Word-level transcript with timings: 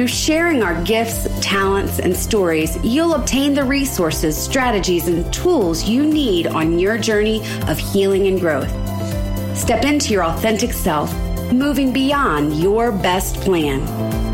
through 0.00 0.06
sharing 0.06 0.62
our 0.62 0.82
gifts, 0.84 1.28
talents, 1.42 1.98
and 1.98 2.16
stories, 2.16 2.82
you'll 2.82 3.12
obtain 3.12 3.52
the 3.52 3.62
resources, 3.62 4.34
strategies, 4.34 5.08
and 5.08 5.30
tools 5.30 5.86
you 5.86 6.06
need 6.06 6.46
on 6.46 6.78
your 6.78 6.96
journey 6.96 7.42
of 7.68 7.76
healing 7.76 8.26
and 8.26 8.40
growth. 8.40 8.70
Step 9.54 9.84
into 9.84 10.14
your 10.14 10.24
authentic 10.24 10.72
self, 10.72 11.12
moving 11.52 11.92
beyond 11.92 12.58
your 12.58 12.90
best 12.90 13.36
plan. 13.42 14.29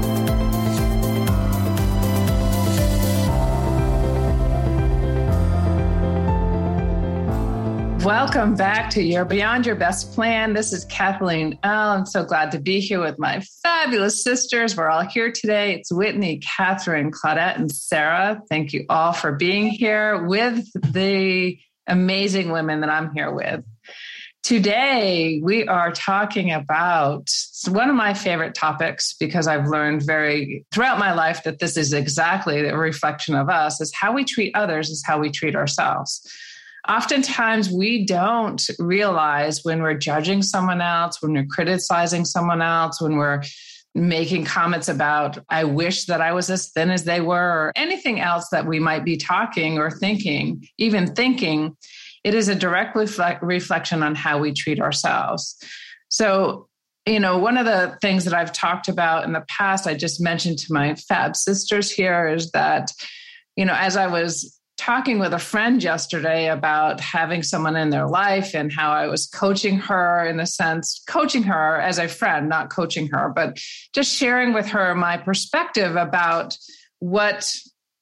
Welcome 8.07 8.55
back 8.55 8.91
to 8.91 9.03
Your 9.03 9.25
Beyond 9.25 9.67
Your 9.67 9.75
Best 9.75 10.13
Plan. 10.13 10.53
This 10.53 10.73
is 10.73 10.85
Kathleen 10.85 11.59
L. 11.65 11.91
I'm 11.91 12.07
so 12.07 12.25
glad 12.25 12.53
to 12.53 12.61
be 12.61 12.79
here 12.79 13.01
with 13.01 13.19
my 13.19 13.41
fabulous 13.65 14.23
sisters. 14.23 14.77
We're 14.77 14.89
all 14.89 15.03
here 15.03 15.33
today. 15.33 15.75
It's 15.75 15.91
Whitney, 15.91 16.39
Catherine, 16.39 17.11
Claudette, 17.11 17.57
and 17.57 17.69
Sarah. 17.69 18.41
Thank 18.49 18.73
you 18.73 18.87
all 18.89 19.13
for 19.13 19.33
being 19.33 19.67
here 19.67 20.25
with 20.25 20.65
the 20.93 21.59
amazing 21.89 22.53
women 22.53 22.83
that 22.83 22.91
I'm 22.91 23.13
here 23.13 23.33
with. 23.33 23.65
Today, 24.45 25.41
we 25.43 25.67
are 25.67 25.91
talking 25.91 26.53
about 26.53 27.29
one 27.69 27.91
of 27.91 27.97
my 27.97 28.15
favorite 28.15 28.55
topics 28.55 29.17
because 29.19 29.49
I've 29.49 29.67
learned 29.67 30.05
very 30.07 30.65
throughout 30.71 31.01
my 31.01 31.13
life 31.13 31.43
that 31.43 31.59
this 31.59 31.77
is 31.77 31.93
exactly 31.93 32.69
a 32.69 32.77
reflection 32.77 33.35
of 33.35 33.49
us 33.49 33.81
is 33.81 33.93
how 33.93 34.13
we 34.13 34.25
treat 34.25 34.55
others 34.55 34.91
is 34.91 35.03
how 35.05 35.19
we 35.19 35.33
treat 35.33 35.57
ourselves 35.57 36.25
oftentimes 36.89 37.71
we 37.71 38.05
don't 38.05 38.63
realize 38.79 39.61
when 39.63 39.83
we're 39.83 39.95
judging 39.95 40.43
someone 40.43 40.81
else, 40.81 41.23
when 41.23 41.33
we're 41.33 41.47
criticizing 41.47 42.25
someone 42.25 42.63
else, 42.63 43.01
when 43.01 43.17
we're 43.17 43.43
making 43.95 44.45
comments 44.45 44.89
about, 44.89 45.39
I 45.49 45.65
wish 45.65 46.05
that 46.07 46.21
I 46.21 46.33
was 46.33 46.51
as 46.51 46.71
thin 46.71 46.91
as 46.91 47.05
they 47.05 47.21
were, 47.21 47.67
or 47.67 47.73
anything 47.77 48.21
else 48.21 48.49
that 48.51 48.67
we 48.67 48.79
might 48.79 49.05
be 49.05 49.17
talking 49.17 49.79
or 49.79 49.91
thinking, 49.91 50.69
even 50.77 51.15
thinking, 51.15 51.77
it 52.23 52.35
is 52.35 52.49
a 52.49 52.55
direct 52.55 52.95
reflect, 52.95 53.43
reflection 53.43 54.03
on 54.03 54.15
how 54.15 54.39
we 54.39 54.53
treat 54.53 54.81
ourselves. 54.81 55.57
So, 56.09 56.69
you 57.07 57.21
know, 57.21 57.39
one 57.39 57.57
of 57.57 57.67
the 57.67 57.97
things 58.03 58.25
that 58.25 58.35
I've 58.35 58.53
talked 58.53 58.89
about 58.89 59.25
in 59.25 59.33
the 59.33 59.45
past, 59.49 59.87
I 59.87 59.95
just 59.95 60.21
mentioned 60.21 60.59
to 60.59 60.73
my 60.73 60.95
fab 60.97 61.37
sisters 61.37 61.91
here 61.91 62.29
is 62.29 62.51
that, 62.51 62.91
you 63.57 63.65
know, 63.65 63.75
as 63.75 63.97
I 63.97 64.09
was 64.09 64.56
talking 64.87 65.19
with 65.19 65.33
a 65.33 65.39
friend 65.39 65.83
yesterday 65.83 66.49
about 66.49 67.01
having 67.01 67.43
someone 67.43 67.75
in 67.75 67.91
their 67.91 68.07
life 68.07 68.55
and 68.55 68.73
how 68.73 68.93
I 68.93 69.09
was 69.09 69.27
coaching 69.27 69.81
her 69.81 70.25
in 70.25 70.39
a 70.39 70.47
sense, 70.47 71.03
coaching 71.09 71.43
her 71.43 71.81
as 71.81 71.99
a 71.99 72.07
friend, 72.07 72.49
not 72.49 72.71
coaching 72.71 73.09
her, 73.09 73.33
but 73.35 73.59
just 73.93 74.15
sharing 74.15 74.55
with 74.55 74.69
her 74.69 74.95
my 74.95 75.17
perspective 75.17 75.97
about 75.97 76.57
what 77.01 77.53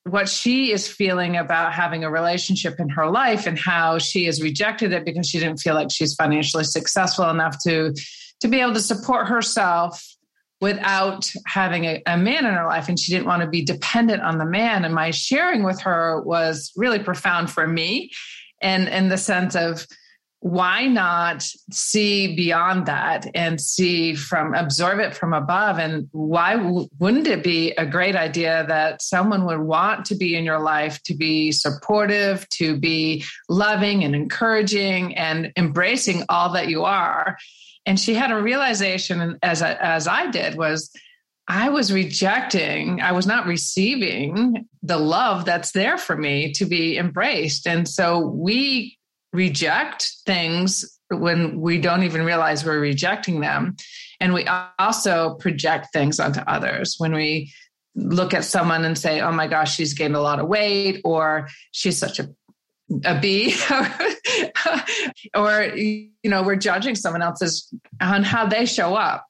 what 0.07 0.29
she 0.29 0.73
is 0.73 0.87
feeling 0.87 1.39
about 1.39 1.73
having 1.73 2.05
a 2.05 2.11
relationship 2.11 2.79
in 2.79 2.91
her 2.91 3.11
life 3.11 3.47
and 3.47 3.59
how 3.59 3.97
she 3.97 4.27
has 4.27 4.43
rejected 4.43 4.93
it 4.93 5.07
because 5.07 5.27
she 5.27 5.39
didn't 5.39 5.61
feel 5.61 5.75
like 5.75 5.91
she's 5.91 6.15
financially 6.15 6.65
successful 6.65 7.31
enough 7.31 7.57
to 7.63 7.95
to 8.41 8.49
be 8.49 8.61
able 8.61 8.75
to 8.75 8.81
support 8.81 9.27
herself 9.27 10.14
without 10.65 11.31
having 11.45 11.85
a, 11.85 12.03
a, 12.07 12.17
man 12.17 12.47
in 12.47 12.55
her 12.55 12.65
life 12.65 12.89
and 12.89 12.99
she 12.99 13.13
didn't 13.13 13.27
want 13.27 13.43
to 13.43 13.47
be 13.47 13.63
dependent 13.63 14.23
on 14.23 14.39
the 14.39 14.47
man. 14.47 14.83
And 14.87 14.95
my 14.95 15.11
sharing 15.11 15.63
with 15.63 15.79
her 15.83 16.23
was 16.23 16.73
really 16.75 16.99
profound 16.99 17.51
for 17.51 17.67
me 17.67 18.11
and 18.63 18.89
in 18.89 19.11
the 19.11 19.19
sense 19.19 19.55
of 19.55 19.87
why 20.41 20.87
not 20.87 21.43
see 21.71 22.35
beyond 22.35 22.87
that 22.87 23.27
and 23.35 23.61
see 23.61 24.15
from 24.15 24.55
absorb 24.55 25.01
it 25.01 25.15
from 25.15 25.35
above? 25.35 25.79
And 25.79 26.09
why 26.13 26.57
w- 26.57 26.89
wouldn't 26.99 27.27
it 27.27 27.43
be 27.43 27.73
a 27.73 27.85
great 27.85 28.17
idea 28.17 28.65
that 28.67 29.03
someone 29.03 29.45
would 29.45 29.61
want 29.61 30.07
to 30.07 30.15
be 30.15 30.35
in 30.35 30.45
your 30.45 30.61
life 30.61 31.03
to 31.03 31.15
be 31.15 31.53
supportive 31.53 32.49
to 32.61 32.79
be 32.79 33.23
loving 33.51 34.03
and 34.03 34.15
encouraging 34.15 35.15
and 35.15 35.53
embracing 35.59 36.25
all 36.31 36.55
that 36.55 36.69
you 36.69 36.85
are 36.85 37.37
and 37.87 37.99
she 37.99 38.15
had 38.15 38.31
a 38.31 38.41
realization 38.41 39.39
as 39.43 39.63
I, 39.63 39.75
as 39.75 40.07
I 40.09 40.31
did 40.31 40.57
was 40.57 40.91
I 41.47 41.69
was 41.69 41.93
rejecting, 41.93 43.03
I 43.03 43.13
was 43.13 43.27
not 43.27 43.47
receiving 43.47 44.67
the 44.83 44.97
love 44.97 45.45
that's 45.45 45.73
there 45.73 45.99
for 45.99 46.17
me 46.17 46.53
to 46.53 46.65
be 46.65 46.97
embraced. 46.97 47.67
And 47.67 47.87
so 47.87 48.21
we 48.21 48.99
reject 49.33 50.11
things 50.25 50.99
when 51.11 51.61
we 51.61 51.79
don't 51.79 52.03
even 52.03 52.25
realize 52.25 52.65
we're 52.65 52.81
rejecting 52.81 53.41
them. 53.41 53.77
And 54.21 54.33
we 54.33 54.47
also 54.79 55.35
project 55.35 55.89
things 55.93 56.19
onto 56.19 56.41
others 56.41 56.95
when 56.97 57.13
we 57.13 57.53
look 57.95 58.33
at 58.33 58.45
someone 58.45 58.85
and 58.85 58.97
say, 58.97 59.21
oh 59.21 59.33
my 59.33 59.47
gosh, 59.47 59.75
she's 59.75 59.93
gained 59.93 60.17
a 60.17 60.21
lot 60.21 60.41
of 60.41 60.49
weight, 60.49 61.01
or 61.05 61.49
she's 61.73 61.99
such 61.99 62.19
a 62.19 62.29
a 63.05 63.19
B, 63.19 63.55
or 65.35 65.63
you 65.77 66.11
know, 66.25 66.43
we're 66.43 66.57
judging 66.57 66.95
someone 66.95 67.23
else's 67.23 67.73
on 68.01 68.23
how 68.23 68.47
they 68.47 68.67
show 68.67 68.95
up. 68.95 69.27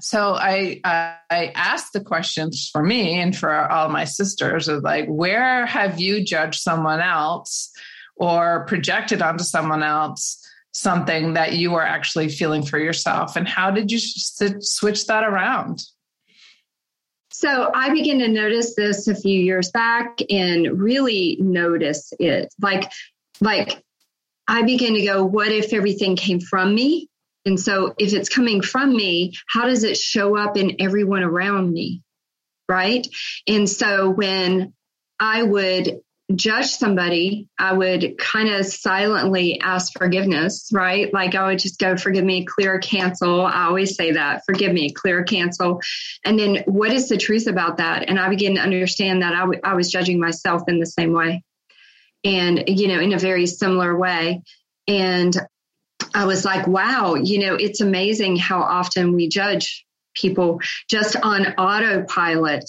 So 0.00 0.34
I 0.34 0.80
I 0.84 1.52
asked 1.54 1.92
the 1.92 2.02
questions 2.02 2.68
for 2.72 2.82
me 2.82 3.20
and 3.20 3.36
for 3.36 3.70
all 3.70 3.88
my 3.88 4.04
sisters 4.04 4.68
of 4.68 4.82
like, 4.82 5.06
where 5.06 5.66
have 5.66 6.00
you 6.00 6.24
judged 6.24 6.60
someone 6.60 7.00
else 7.00 7.70
or 8.16 8.64
projected 8.66 9.22
onto 9.22 9.44
someone 9.44 9.82
else 9.82 10.40
something 10.72 11.34
that 11.34 11.52
you 11.52 11.74
are 11.76 11.84
actually 11.84 12.28
feeling 12.28 12.64
for 12.64 12.78
yourself, 12.78 13.36
and 13.36 13.46
how 13.48 13.70
did 13.70 13.92
you 13.92 13.98
switch 13.98 15.06
that 15.06 15.24
around? 15.24 15.80
So 17.36 17.68
I 17.74 17.90
began 17.90 18.20
to 18.20 18.28
notice 18.28 18.76
this 18.76 19.08
a 19.08 19.14
few 19.14 19.36
years 19.36 19.72
back 19.72 20.20
and 20.30 20.80
really 20.80 21.36
notice 21.40 22.12
it. 22.20 22.54
Like, 22.62 22.92
like 23.40 23.82
I 24.46 24.62
began 24.62 24.94
to 24.94 25.04
go, 25.04 25.24
what 25.24 25.50
if 25.50 25.72
everything 25.72 26.14
came 26.14 26.38
from 26.38 26.72
me? 26.72 27.08
And 27.44 27.58
so 27.58 27.92
if 27.98 28.12
it's 28.12 28.28
coming 28.28 28.62
from 28.62 28.94
me, 28.94 29.32
how 29.48 29.66
does 29.66 29.82
it 29.82 29.96
show 29.96 30.36
up 30.36 30.56
in 30.56 30.76
everyone 30.78 31.24
around 31.24 31.72
me? 31.72 32.02
Right. 32.68 33.04
And 33.48 33.68
so 33.68 34.10
when 34.10 34.72
I 35.18 35.42
would 35.42 36.02
judge 36.34 36.66
somebody, 36.66 37.48
I 37.58 37.72
would 37.72 38.16
kind 38.18 38.48
of 38.48 38.64
silently 38.64 39.60
ask 39.60 39.92
forgiveness, 39.98 40.70
right? 40.72 41.12
Like 41.12 41.34
I 41.34 41.46
would 41.46 41.58
just 41.58 41.78
go, 41.78 41.96
forgive 41.96 42.24
me, 42.24 42.44
clear, 42.46 42.78
cancel. 42.78 43.44
I 43.44 43.64
always 43.64 43.94
say 43.94 44.12
that, 44.12 44.42
forgive 44.46 44.72
me, 44.72 44.92
clear, 44.92 45.22
cancel. 45.22 45.80
And 46.24 46.38
then 46.38 46.62
what 46.66 46.92
is 46.92 47.08
the 47.08 47.18
truth 47.18 47.46
about 47.46 47.76
that? 47.76 48.08
And 48.08 48.18
I 48.18 48.28
begin 48.30 48.54
to 48.54 48.62
understand 48.62 49.22
that 49.22 49.34
I, 49.34 49.40
w- 49.40 49.60
I 49.62 49.74
was 49.74 49.90
judging 49.90 50.18
myself 50.18 50.62
in 50.66 50.78
the 50.78 50.86
same 50.86 51.12
way 51.12 51.42
and, 52.24 52.64
you 52.68 52.88
know, 52.88 53.00
in 53.00 53.12
a 53.12 53.18
very 53.18 53.46
similar 53.46 53.96
way. 53.96 54.42
And 54.88 55.36
I 56.14 56.24
was 56.24 56.44
like, 56.44 56.66
wow, 56.66 57.16
you 57.16 57.40
know, 57.40 57.54
it's 57.54 57.80
amazing 57.80 58.36
how 58.36 58.62
often 58.62 59.14
we 59.14 59.28
judge 59.28 59.84
people 60.14 60.60
just 60.88 61.16
on 61.16 61.54
autopilot 61.54 62.64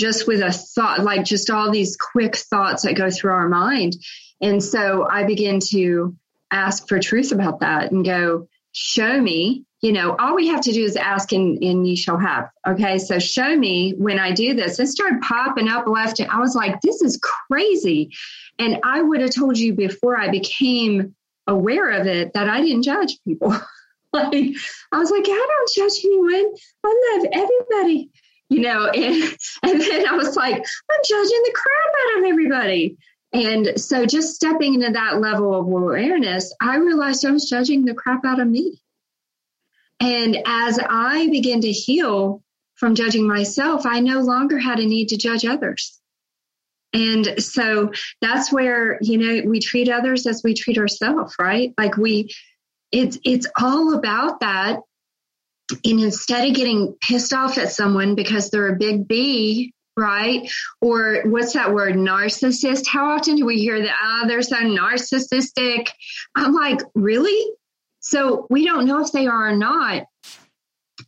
just 0.00 0.26
with 0.26 0.40
a 0.40 0.50
thought, 0.50 1.04
like 1.04 1.24
just 1.24 1.50
all 1.50 1.70
these 1.70 1.96
quick 1.96 2.34
thoughts 2.34 2.84
that 2.84 2.94
go 2.94 3.10
through 3.10 3.32
our 3.32 3.48
mind. 3.48 3.94
And 4.40 4.64
so 4.64 5.06
I 5.06 5.24
begin 5.24 5.60
to 5.70 6.16
ask 6.50 6.88
for 6.88 6.98
truth 6.98 7.32
about 7.32 7.60
that 7.60 7.92
and 7.92 8.02
go, 8.02 8.48
show 8.72 9.20
me, 9.20 9.66
you 9.82 9.92
know, 9.92 10.16
all 10.18 10.34
we 10.34 10.48
have 10.48 10.62
to 10.62 10.72
do 10.72 10.82
is 10.82 10.96
ask 10.96 11.32
and, 11.32 11.62
and 11.62 11.86
you 11.86 11.96
shall 11.96 12.16
have. 12.16 12.48
Okay. 12.66 12.98
So 12.98 13.18
show 13.18 13.54
me 13.54 13.92
when 13.98 14.18
I 14.18 14.32
do 14.32 14.54
this. 14.54 14.80
It 14.80 14.86
started 14.86 15.20
popping 15.20 15.68
up 15.68 15.86
left. 15.86 16.18
And 16.18 16.30
I 16.30 16.40
was 16.40 16.54
like, 16.54 16.80
this 16.80 17.02
is 17.02 17.20
crazy. 17.50 18.10
And 18.58 18.80
I 18.82 19.02
would 19.02 19.20
have 19.20 19.34
told 19.34 19.58
you 19.58 19.74
before 19.74 20.18
I 20.18 20.30
became 20.30 21.14
aware 21.46 21.90
of 21.90 22.06
it 22.06 22.32
that 22.32 22.48
I 22.48 22.62
didn't 22.62 22.84
judge 22.84 23.18
people. 23.26 23.50
like 24.14 24.54
I 24.92 24.98
was 24.98 25.10
like, 25.10 25.24
I 25.26 25.46
don't 25.48 25.70
judge 25.76 26.04
anyone. 26.04 26.54
I 26.84 27.18
love 27.18 27.26
everybody 27.32 28.10
you 28.50 28.60
know, 28.60 28.86
and, 28.94 29.38
and 29.62 29.80
then 29.80 30.06
I 30.06 30.12
was 30.12 30.36
like, 30.36 30.56
I'm 30.56 31.00
judging 31.08 31.42
the 31.44 31.54
crap 31.54 31.94
out 32.02 32.18
of 32.18 32.28
everybody. 32.28 32.98
And 33.32 33.80
so 33.80 34.04
just 34.04 34.34
stepping 34.34 34.74
into 34.74 34.90
that 34.90 35.20
level 35.20 35.54
of 35.54 35.66
awareness, 35.66 36.52
I 36.60 36.76
realized 36.76 37.24
I 37.24 37.30
was 37.30 37.48
judging 37.48 37.84
the 37.84 37.94
crap 37.94 38.24
out 38.24 38.40
of 38.40 38.48
me. 38.48 38.82
And 40.00 40.38
as 40.46 40.80
I 40.88 41.28
began 41.30 41.60
to 41.60 41.70
heal 41.70 42.42
from 42.74 42.94
judging 42.94 43.28
myself, 43.28 43.86
I 43.86 44.00
no 44.00 44.20
longer 44.20 44.58
had 44.58 44.80
a 44.80 44.86
need 44.86 45.08
to 45.10 45.16
judge 45.16 45.44
others. 45.44 46.00
And 46.92 47.40
so 47.40 47.92
that's 48.20 48.52
where, 48.52 48.98
you 49.00 49.18
know, 49.18 49.48
we 49.48 49.60
treat 49.60 49.88
others 49.88 50.26
as 50.26 50.42
we 50.42 50.54
treat 50.54 50.78
ourselves, 50.78 51.36
right? 51.40 51.72
Like 51.78 51.96
we, 51.96 52.34
it's, 52.90 53.16
it's 53.24 53.46
all 53.60 53.94
about 53.94 54.40
that. 54.40 54.80
And 55.84 56.00
instead 56.00 56.48
of 56.48 56.54
getting 56.54 56.94
pissed 57.00 57.32
off 57.32 57.58
at 57.58 57.72
someone 57.72 58.14
because 58.14 58.50
they're 58.50 58.72
a 58.72 58.76
big 58.76 59.06
B, 59.06 59.72
right? 59.96 60.50
Or 60.80 61.22
what's 61.26 61.52
that 61.52 61.74
word, 61.74 61.94
narcissist? 61.94 62.86
How 62.86 63.12
often 63.12 63.36
do 63.36 63.44
we 63.44 63.60
hear 63.60 63.80
that? 63.80 63.94
Ah, 64.00 64.22
oh, 64.22 64.28
they're 64.28 64.42
so 64.42 64.56
narcissistic. 64.56 65.90
I'm 66.34 66.54
like, 66.54 66.80
really? 66.94 67.52
So 68.00 68.46
we 68.50 68.64
don't 68.64 68.86
know 68.86 69.02
if 69.02 69.12
they 69.12 69.26
are 69.26 69.50
or 69.50 69.56
not 69.56 70.04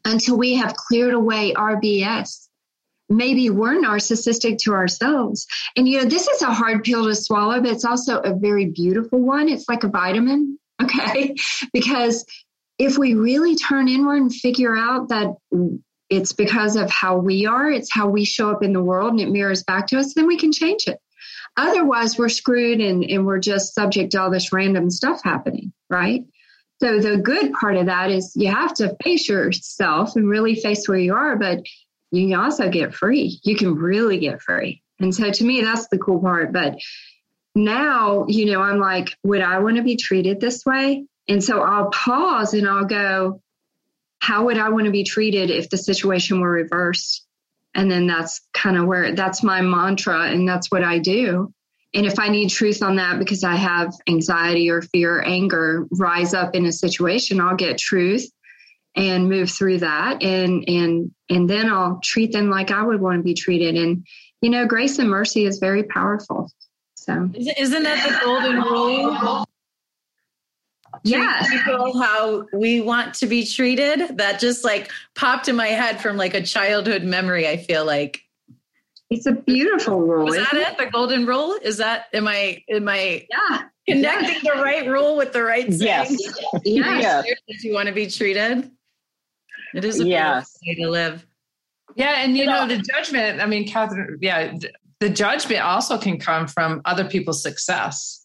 until 0.05 0.37
we 0.37 0.55
have 0.55 0.75
cleared 0.75 1.15
away 1.15 1.55
our 1.55 1.81
BS. 1.81 2.49
Maybe 3.09 3.51
we're 3.51 3.81
narcissistic 3.81 4.59
to 4.59 4.73
ourselves. 4.73 5.47
And, 5.77 5.89
you 5.89 5.99
know, 5.99 6.05
this 6.05 6.29
is 6.29 6.43
a 6.43 6.53
hard 6.53 6.85
pill 6.85 7.07
to 7.07 7.15
swallow, 7.15 7.61
but 7.61 7.71
it's 7.71 7.85
also 7.85 8.21
a 8.21 8.35
very 8.35 8.67
beautiful 8.67 9.21
one. 9.21 9.49
It's 9.49 9.69
like 9.69 9.85
a 9.85 9.89
vitamin, 9.89 10.59
okay? 10.83 11.35
because 11.73 12.25
if 12.83 12.99
we 12.99 13.15
really 13.15 13.55
turn 13.55 13.89
inward 13.89 14.17
and 14.17 14.35
figure 14.35 14.77
out 14.77 15.09
that 15.11 15.37
it's 16.11 16.33
because 16.33 16.75
of 16.75 16.91
how 16.91 17.17
we 17.17 17.47
are, 17.47 17.71
it's 17.71 17.93
how 17.93 18.09
we 18.09 18.25
show 18.25 18.51
up 18.51 18.63
in 18.63 18.73
the 18.73 18.83
world 18.83 19.13
and 19.13 19.21
it 19.21 19.31
mirrors 19.31 19.63
back 19.63 19.87
to 19.87 19.99
us, 19.99 20.15
then 20.15 20.27
we 20.27 20.37
can 20.37 20.51
change 20.51 20.89
it. 20.89 20.99
Otherwise, 21.57 22.19
we're 22.19 22.29
screwed 22.29 22.81
and, 22.81 23.05
and 23.05 23.25
we're 23.25 23.39
just 23.39 23.75
subject 23.75 24.13
to 24.13 24.21
all 24.21 24.31
this 24.31 24.53
random 24.53 24.91
stuff 24.91 25.21
happening, 25.23 25.73
right? 25.89 26.25
So, 26.83 26.99
the 26.99 27.19
good 27.19 27.53
part 27.53 27.77
of 27.77 27.87
that 27.87 28.11
is 28.11 28.33
you 28.35 28.51
have 28.51 28.75
to 28.75 28.97
face 29.05 29.29
yourself 29.29 30.17
and 30.17 30.29
really 30.29 30.57
face 30.57 30.89
where 30.89 30.99
you 30.99 31.15
are, 31.15 31.37
but 31.37 31.61
you 32.11 32.29
can 32.29 32.41
also 32.41 32.69
get 32.69 32.95
free. 32.95 33.39
You 33.45 33.55
can 33.55 33.77
really 33.77 34.19
get 34.19 34.43
free. 34.43 34.83
And 34.99 35.15
so, 35.15 35.31
to 35.31 35.45
me, 35.45 35.61
that's 35.61 35.87
the 35.89 35.99
cool 35.99 36.21
part. 36.21 36.53
But 36.53 36.79
now, 37.55 38.27
you 38.29 38.47
know, 38.47 38.61
I'm 38.61 38.81
like, 38.81 39.17
would 39.23 39.43
I 39.43 39.61
want 39.61 39.77
to 39.77 39.83
be 39.83 39.97
treated 39.97 40.41
this 40.41 40.65
way? 40.67 41.05
And 41.29 41.43
so 41.43 41.63
I'll 41.63 41.91
pause 41.91 42.55
and 42.55 42.69
I'll 42.69 42.85
go, 42.85 43.41
how 44.19 44.47
would 44.47 44.59
I 44.59 44.69
want 44.69 44.87
to 44.87 44.91
be 44.91 45.05
treated 45.05 45.51
if 45.51 45.69
the 45.69 45.79
situation 45.79 46.41
were 46.41 46.51
reversed? 46.51 47.27
And 47.75 47.91
then 47.91 48.07
that's 48.07 48.41
kind 48.53 48.77
of 48.77 48.87
where 48.87 49.15
that's 49.15 49.43
my 49.43 49.63
mantra 49.63 50.31
and 50.31 50.47
that's 50.47 50.71
what 50.71 50.85
I 50.85 50.99
do. 50.99 51.53
And 51.95 52.07
if 52.07 52.19
I 52.19 52.29
need 52.29 52.49
truth 52.49 52.83
on 52.83 52.97
that 52.97 53.19
because 53.19 53.45
I 53.45 53.57
have 53.57 53.93
anxiety 54.09 54.71
or 54.71 54.81
fear 54.81 55.19
or 55.19 55.23
anger 55.23 55.87
rise 55.91 56.35
up 56.35 56.55
in 56.55 56.67
a 56.67 56.73
situation, 56.73 57.41
I'll 57.41 57.57
get 57.57 57.79
truth 57.79 58.31
and 58.95 59.29
move 59.29 59.51
through 59.51 59.79
that 59.79 60.23
and 60.23 60.69
and 60.69 61.11
and 61.31 61.49
then 61.49 61.71
I'll 61.71 61.99
treat 62.03 62.31
them 62.31 62.51
like 62.51 62.71
I 62.71 62.83
would 62.83 63.01
want 63.01 63.19
to 63.19 63.23
be 63.23 63.35
treated. 63.35 63.77
And 63.77 64.07
you 64.41 64.51
know, 64.51 64.67
grace 64.67 64.99
and 64.99 65.09
mercy 65.09 65.47
is 65.47 65.59
very 65.59 65.85
powerful. 65.85 66.51
So 66.95 67.31
isn't 67.35 67.83
that 67.83 68.09
the 68.09 68.25
golden 68.25 68.61
rule? 68.61 69.45
Yeah. 71.05 71.47
people 71.49 72.01
how 72.01 72.47
we 72.53 72.81
want 72.81 73.15
to 73.15 73.27
be 73.27 73.47
treated? 73.47 74.19
That 74.19 74.41
just 74.41 74.65
like 74.65 74.91
popped 75.15 75.49
in 75.49 75.57
my 75.57 75.69
head 75.69 76.01
from 76.01 76.17
like 76.17 76.35
a 76.35 76.43
childhood 76.43 77.05
memory 77.05 77.49
i 77.49 77.57
feel 77.57 77.85
like. 77.85 78.23
It's 79.11 79.27
a 79.27 79.33
beautiful 79.33 80.01
rule 80.01 80.33
is 80.33 80.37
that 80.37 80.55
it? 80.55 80.69
it? 80.69 80.79
The 80.79 80.87
golden 80.87 81.27
rule? 81.27 81.59
Is 81.63 81.79
that 81.79 82.07
am 82.13 82.29
i 82.29 82.63
am 82.71 82.89
i 82.89 83.27
yeah. 83.31 83.63
connecting 83.89 84.41
yeah. 84.43 84.55
the 84.55 84.63
right 84.63 84.89
rule 84.89 85.17
with 85.17 85.33
the 85.33 85.43
right 85.43 85.69
yes. 85.69 86.11
Yes. 86.65 87.25
yes 87.27 87.65
you 87.65 87.75
want 87.75 87.89
to 87.89 87.95
be 87.95 88.07
treated? 88.07 88.71
It 89.75 89.85
is 89.85 90.01
a 90.01 90.07
yes. 90.07 90.59
way 90.67 90.75
to 90.77 90.91
live. 90.91 91.27
Yeah 91.95 92.23
and 92.25 92.37
you 92.37 92.47
know 92.47 92.67
the 92.67 92.79
judgment 92.79 93.41
i 93.43 93.47
mean 93.47 93.69
catherine 93.69 94.19
yeah 94.23 94.57
the 95.03 95.11
judgment 95.11 95.61
also 95.61 95.99
can 95.99 96.17
come 96.17 96.47
from 96.47 96.81
other 96.85 97.05
people's 97.05 97.43
success. 97.43 98.25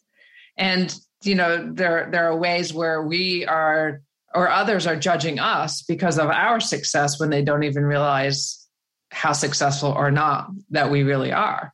And 0.56 0.96
you 1.22 1.34
know 1.34 1.72
there 1.72 2.08
there 2.10 2.30
are 2.30 2.36
ways 2.36 2.72
where 2.72 3.02
we 3.02 3.44
are 3.46 4.02
or 4.34 4.48
others 4.48 4.86
are 4.86 4.96
judging 4.96 5.38
us 5.38 5.82
because 5.82 6.18
of 6.18 6.28
our 6.28 6.60
success 6.60 7.18
when 7.18 7.30
they 7.30 7.42
don't 7.42 7.62
even 7.62 7.84
realize 7.84 8.66
how 9.10 9.32
successful 9.32 9.90
or 9.90 10.10
not 10.10 10.50
that 10.70 10.90
we 10.90 11.02
really 11.02 11.32
are. 11.32 11.72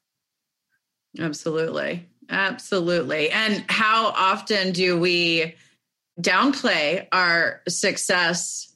Absolutely. 1.18 2.08
Absolutely. 2.30 3.30
And 3.30 3.64
how 3.68 4.06
often 4.16 4.72
do 4.72 4.98
we 4.98 5.56
downplay 6.20 7.06
our 7.12 7.60
success? 7.68 8.72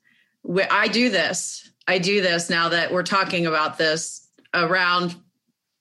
I 0.70 0.88
do 0.88 1.08
this. 1.08 1.70
I 1.86 1.98
do 1.98 2.20
this 2.20 2.50
now 2.50 2.68
that 2.70 2.92
we're 2.92 3.02
talking 3.04 3.46
about 3.46 3.78
this 3.78 4.28
around 4.52 5.14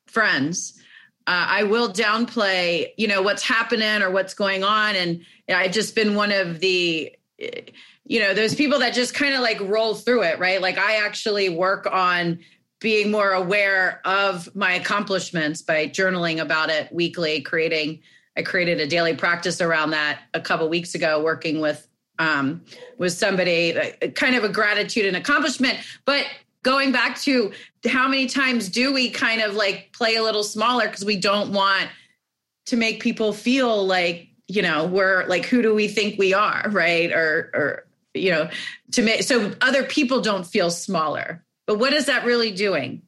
friends 0.08 0.80
uh, 1.28 1.46
I 1.50 1.64
will 1.64 1.90
downplay, 1.90 2.94
you 2.96 3.08
know, 3.08 3.22
what's 3.22 3.44
happening 3.44 4.02
or 4.02 4.10
what's 4.10 4.34
going 4.34 4.64
on. 4.64 4.96
And 4.96 5.26
I've 5.50 5.74
just 5.74 5.94
been 5.94 6.16
one 6.16 6.32
of 6.32 6.62
the, 6.62 7.14
you 8.06 8.20
know, 8.22 8.34
those 8.34 8.56
people 8.56 8.80
that 8.80 8.94
just 8.94 9.14
kind 9.14 9.34
of 9.34 9.42
like 9.42 9.60
roll 9.60 9.94
through 9.94 10.24
it, 10.24 10.40
right? 10.40 10.62
Like 10.62 10.78
I 10.78 11.06
actually 11.06 11.50
work 11.50 11.86
on 11.86 12.40
being 12.80 13.12
more 13.12 13.32
aware 13.32 14.00
of 14.06 14.56
my 14.56 14.74
accomplishments 14.76 15.62
by 15.62 15.88
journaling 15.88 16.40
about 16.40 16.70
it 16.70 16.94
weekly, 16.94 17.42
creating, 17.42 18.00
I 18.38 18.44
created 18.44 18.80
a 18.80 18.88
daily 18.88 19.16
practice 19.16 19.60
around 19.60 19.92
that 19.92 20.22
a 20.34 20.40
couple 20.40 20.70
weeks 20.70 20.96
ago, 20.96 21.22
working 21.22 21.60
with 21.60 21.88
um, 22.20 22.64
with 22.98 23.14
somebody, 23.14 23.78
kind 24.16 24.36
of 24.36 24.44
a 24.44 24.50
gratitude 24.50 25.06
and 25.06 25.16
accomplishment. 25.16 25.78
But 26.04 26.26
going 26.68 26.92
back 26.92 27.18
to 27.18 27.50
how 27.88 28.10
many 28.10 28.26
times 28.26 28.68
do 28.68 28.92
we 28.92 29.10
kind 29.10 29.42
of 29.42 29.56
like 29.56 29.90
play 29.94 30.18
a 30.18 30.22
little 30.22 30.44
smaller 30.44 30.86
because 30.86 31.06
we 31.06 31.16
don't 31.16 31.54
want 31.54 31.88
to 32.66 32.76
make 32.76 33.02
people 33.02 33.32
feel 33.32 33.88
like 33.88 34.28
you 34.50 34.62
know 34.62 34.86
we're 34.86 35.26
like 35.28 35.46
who 35.46 35.62
do 35.62 35.74
we 35.74 35.88
think 35.88 36.20
we 36.20 36.34
are 36.34 36.66
right? 36.70 37.10
Or 37.14 37.52
or 37.54 37.88
you 38.14 38.32
know 38.32 38.50
to 38.92 39.02
make 39.02 39.24
so 39.24 39.54
other 39.62 39.84
people 39.84 40.20
don't 40.20 40.46
feel 40.46 40.70
smaller. 40.70 41.42
But 41.68 41.80
what 41.80 41.94
is 41.94 42.08
that 42.08 42.26
really 42.26 42.52
doing? 42.52 43.02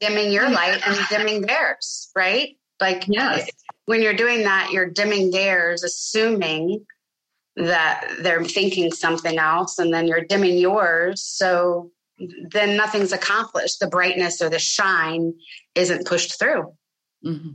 Dimming 0.00 0.32
your 0.32 0.50
light 0.50 0.80
and 0.84 0.98
dimming 1.10 1.42
theirs 1.42 2.10
right? 2.16 2.56
Like 2.80 3.04
yes. 3.06 3.48
when 3.84 4.02
you're 4.02 4.14
doing 4.14 4.42
that 4.42 4.70
you're 4.72 4.90
dimming 4.90 5.30
theirs 5.30 5.84
assuming 5.84 6.84
that 7.54 8.16
they're 8.20 8.44
thinking 8.44 8.90
something 8.90 9.38
else 9.38 9.78
and 9.78 9.94
then 9.94 10.08
you're 10.08 10.24
dimming 10.24 10.58
yours. 10.58 11.22
So 11.22 11.92
then 12.18 12.76
nothing's 12.76 13.12
accomplished. 13.12 13.80
The 13.80 13.88
brightness 13.88 14.40
or 14.40 14.48
the 14.48 14.58
shine 14.58 15.34
isn't 15.74 16.06
pushed 16.06 16.38
through. 16.38 16.74
Mm-hmm. 17.24 17.50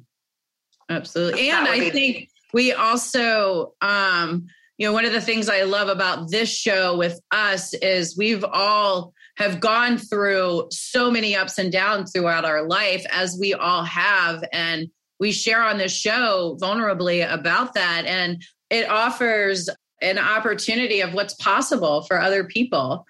Absolutely. 0.90 1.50
And 1.50 1.68
I 1.68 1.90
think 1.90 2.30
we 2.54 2.74
also, 2.74 3.74
um, 3.82 4.48
you 4.78 4.88
know, 4.88 4.94
one 4.94 5.06
of 5.06 5.14
the 5.14 5.22
things 5.22 5.50
I 5.50 5.64
love 5.64 5.88
about 5.88 6.30
this 6.30 6.50
show 6.50 6.98
with 6.98 7.20
us 7.32 7.74
is 7.74 8.18
we've 8.18 8.44
all 8.44 9.14
have 9.38 9.60
gone 9.60 9.98
through 9.98 10.68
so 10.72 11.10
many 11.10 11.36
ups 11.36 11.58
and 11.58 11.72
downs 11.72 12.12
throughout 12.12 12.46
our 12.46 12.68
life, 12.68 13.06
as 13.10 13.38
we 13.40 13.54
all 13.54 13.84
have. 13.84 14.44
And 14.52 14.90
we 15.20 15.32
share 15.32 15.64
on 15.64 15.78
this 15.78 15.96
show 15.96 16.58
vulnerably 16.62 17.32
about 17.32 17.74
that. 17.74 18.06
And 18.06 18.44
it 18.70 18.88
offers 18.90 19.70
an 20.02 20.20
opportunity 20.20 21.02
of 21.02 21.14
what's 21.14 21.34
possible 21.36 22.02
for 22.04 22.20
other 22.20 22.44
people 22.44 23.06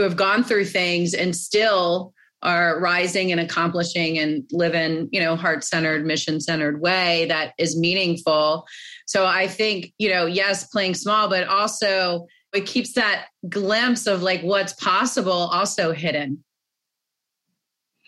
who 0.00 0.04
have 0.04 0.16
gone 0.16 0.42
through 0.42 0.64
things 0.64 1.12
and 1.12 1.36
still 1.36 2.14
are 2.42 2.80
rising 2.80 3.32
and 3.32 3.38
accomplishing 3.38 4.18
and 4.18 4.44
live 4.50 4.74
in 4.74 5.10
you 5.12 5.20
know 5.20 5.36
heart-centered 5.36 6.06
mission-centered 6.06 6.80
way 6.80 7.26
that 7.28 7.52
is 7.58 7.78
meaningful. 7.78 8.66
So 9.04 9.26
i 9.26 9.46
think 9.46 9.92
you 9.98 10.08
know 10.08 10.24
yes 10.24 10.66
playing 10.68 10.94
small 10.94 11.28
but 11.28 11.46
also 11.48 12.26
it 12.54 12.64
keeps 12.64 12.94
that 12.94 13.26
glimpse 13.50 14.06
of 14.06 14.22
like 14.22 14.40
what's 14.40 14.72
possible 14.72 15.50
also 15.52 15.92
hidden. 15.92 16.42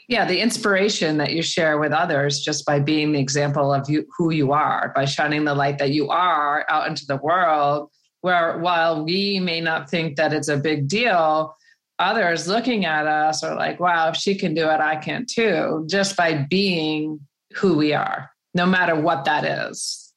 Yeah 0.09 0.25
the 0.25 0.41
inspiration 0.41 1.19
that 1.19 1.33
you 1.33 1.43
share 1.43 1.79
with 1.79 1.93
others 1.93 2.41
just 2.41 2.65
by 2.65 2.81
being 2.81 3.13
the 3.13 3.21
example 3.21 3.75
of 3.75 3.91
you 3.91 4.07
who 4.17 4.33
you 4.33 4.53
are 4.53 4.93
by 4.97 5.05
shining 5.05 5.45
the 5.45 5.55
light 5.55 5.77
that 5.77 5.91
you 5.91 6.09
are 6.09 6.65
out 6.71 6.89
into 6.89 7.05
the 7.05 7.19
world 7.19 7.91
where 8.23 8.59
while 8.61 9.05
we 9.05 9.41
may 9.41 9.61
not 9.61 9.91
think 9.91 10.17
that 10.17 10.33
it's 10.33 10.49
a 10.49 10.57
big 10.57 10.89
deal 10.89 11.55
others 12.02 12.49
looking 12.49 12.85
at 12.85 13.06
us 13.06 13.42
are 13.42 13.54
like, 13.54 13.80
wow, 13.80 14.09
if 14.09 14.16
she 14.16 14.35
can 14.35 14.54
do 14.54 14.68
it, 14.68 14.80
I 14.80 14.97
can 14.97 15.26
too, 15.26 15.87
just 15.88 16.16
by 16.16 16.35
being 16.35 17.21
who 17.54 17.76
we 17.76 17.92
are, 17.92 18.30
no 18.54 18.66
matter 18.66 18.94
what 18.94 19.25
that 19.25 19.44
is. 19.44 20.12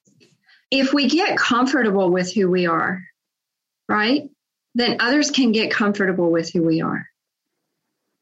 If 0.72 0.94
we 0.94 1.08
get 1.08 1.38
comfortable 1.38 2.10
with 2.10 2.34
who 2.34 2.50
we 2.50 2.66
are, 2.66 3.04
right, 3.88 4.30
then 4.74 4.98
others 5.00 5.32
can 5.32 5.52
get 5.52 5.72
comfortable 5.72 6.32
with 6.32 6.52
who 6.52 6.64
we 6.64 6.82
are. 6.82 7.08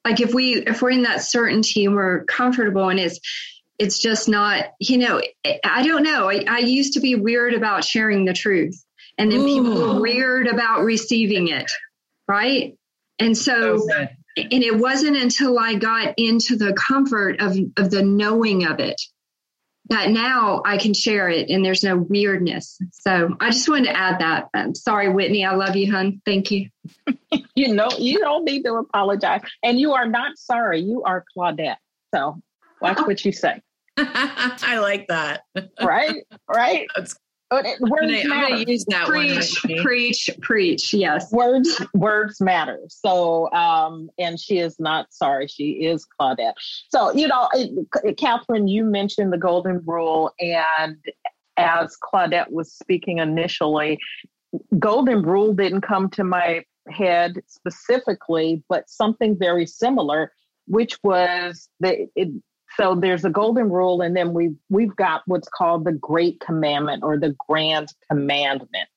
Like 0.05 0.19
if 0.19 0.33
we 0.33 0.55
if 0.55 0.81
we're 0.81 0.91
in 0.91 1.03
that 1.03 1.21
certainty 1.21 1.85
and 1.85 1.95
we're 1.95 2.25
comfortable 2.25 2.89
and 2.89 2.99
it's 2.99 3.19
it's 3.79 3.99
just 3.99 4.29
not, 4.29 4.65
you 4.79 4.97
know, 4.97 5.21
I 5.63 5.85
don't 5.85 6.03
know. 6.03 6.29
I, 6.29 6.45
I 6.47 6.59
used 6.59 6.93
to 6.93 6.99
be 6.99 7.15
weird 7.15 7.53
about 7.53 7.83
sharing 7.83 8.25
the 8.25 8.33
truth. 8.33 8.83
And 9.17 9.31
then 9.31 9.41
Ooh. 9.41 9.45
people 9.45 9.95
were 9.95 10.01
weird 10.01 10.47
about 10.47 10.83
receiving 10.83 11.47
it. 11.47 11.71
Right. 12.27 12.75
And 13.19 13.37
so, 13.37 13.77
so 13.77 14.07
and 14.37 14.63
it 14.63 14.77
wasn't 14.77 15.17
until 15.17 15.59
I 15.59 15.75
got 15.75 16.13
into 16.17 16.55
the 16.55 16.73
comfort 16.73 17.39
of, 17.39 17.57
of 17.77 17.91
the 17.91 18.03
knowing 18.03 18.65
of 18.65 18.79
it 18.79 18.99
that 19.89 20.09
now 20.09 20.61
I 20.65 20.77
can 20.77 20.93
share 20.93 21.29
it 21.29 21.49
and 21.49 21.63
there's 21.63 21.83
no 21.83 21.97
weirdness. 21.97 22.79
So 22.91 23.35
I 23.39 23.49
just 23.49 23.67
wanted 23.67 23.85
to 23.85 23.97
add 23.97 24.19
that. 24.19 24.49
I'm 24.53 24.75
sorry, 24.75 25.09
Whitney. 25.09 25.45
I 25.45 25.55
love 25.55 25.75
you, 25.75 25.91
hun. 25.91 26.21
Thank 26.25 26.51
you. 26.51 26.69
you 27.55 27.73
know, 27.73 27.89
you 27.97 28.19
don't 28.19 28.45
need 28.45 28.63
to 28.63 28.75
apologize. 28.75 29.41
And 29.61 29.79
you 29.79 29.93
are 29.93 30.07
not 30.07 30.37
sorry. 30.37 30.79
You 30.81 31.03
are 31.03 31.25
Claudette. 31.35 31.77
So 32.13 32.41
watch 32.81 32.97
what 33.05 33.23
you 33.25 33.31
say. 33.31 33.61
I 33.97 34.79
like 34.79 35.07
that. 35.09 35.43
Right? 35.81 36.23
Right? 36.47 36.87
That's 36.95 37.15
words 37.53 37.69
I'm 37.81 37.89
going 38.29 38.65
to 38.65 38.71
use 38.71 38.85
that 38.89 39.07
preach, 39.07 39.63
one. 39.63 39.83
Preach, 39.83 40.29
preach. 40.41 40.93
Yes, 40.93 41.31
words, 41.31 41.81
words 41.93 42.41
matter. 42.41 42.79
So, 42.87 43.51
um, 43.53 44.09
and 44.17 44.39
she 44.39 44.59
is 44.59 44.79
not 44.79 45.13
sorry. 45.13 45.47
She 45.47 45.85
is 45.85 46.05
Claudette. 46.19 46.53
So, 46.89 47.13
you 47.13 47.27
know, 47.27 47.49
it, 47.53 48.17
Catherine, 48.17 48.67
you 48.67 48.83
mentioned 48.83 49.31
the 49.31 49.37
golden 49.37 49.81
rule, 49.85 50.31
and 50.39 50.97
as 51.57 51.95
Claudette 52.01 52.51
was 52.51 52.73
speaking 52.73 53.19
initially, 53.19 53.99
golden 54.79 55.21
rule 55.21 55.53
didn't 55.53 55.81
come 55.81 56.09
to 56.11 56.23
my 56.23 56.63
head 56.89 57.41
specifically, 57.47 58.63
but 58.69 58.89
something 58.89 59.37
very 59.37 59.65
similar, 59.65 60.31
which 60.67 60.97
was 61.03 61.69
that 61.79 61.97
it, 62.15 62.29
so 62.77 62.95
there's 62.95 63.25
a 63.25 63.29
golden 63.29 63.69
rule, 63.69 64.01
and 64.01 64.15
then 64.15 64.33
we've 64.33 64.55
we've 64.69 64.95
got 64.95 65.21
what's 65.25 65.49
called 65.49 65.85
the 65.85 65.93
Great 65.93 66.39
Commandment 66.39 67.03
or 67.03 67.17
the 67.19 67.35
Grand 67.47 67.89
Commandment, 68.09 68.89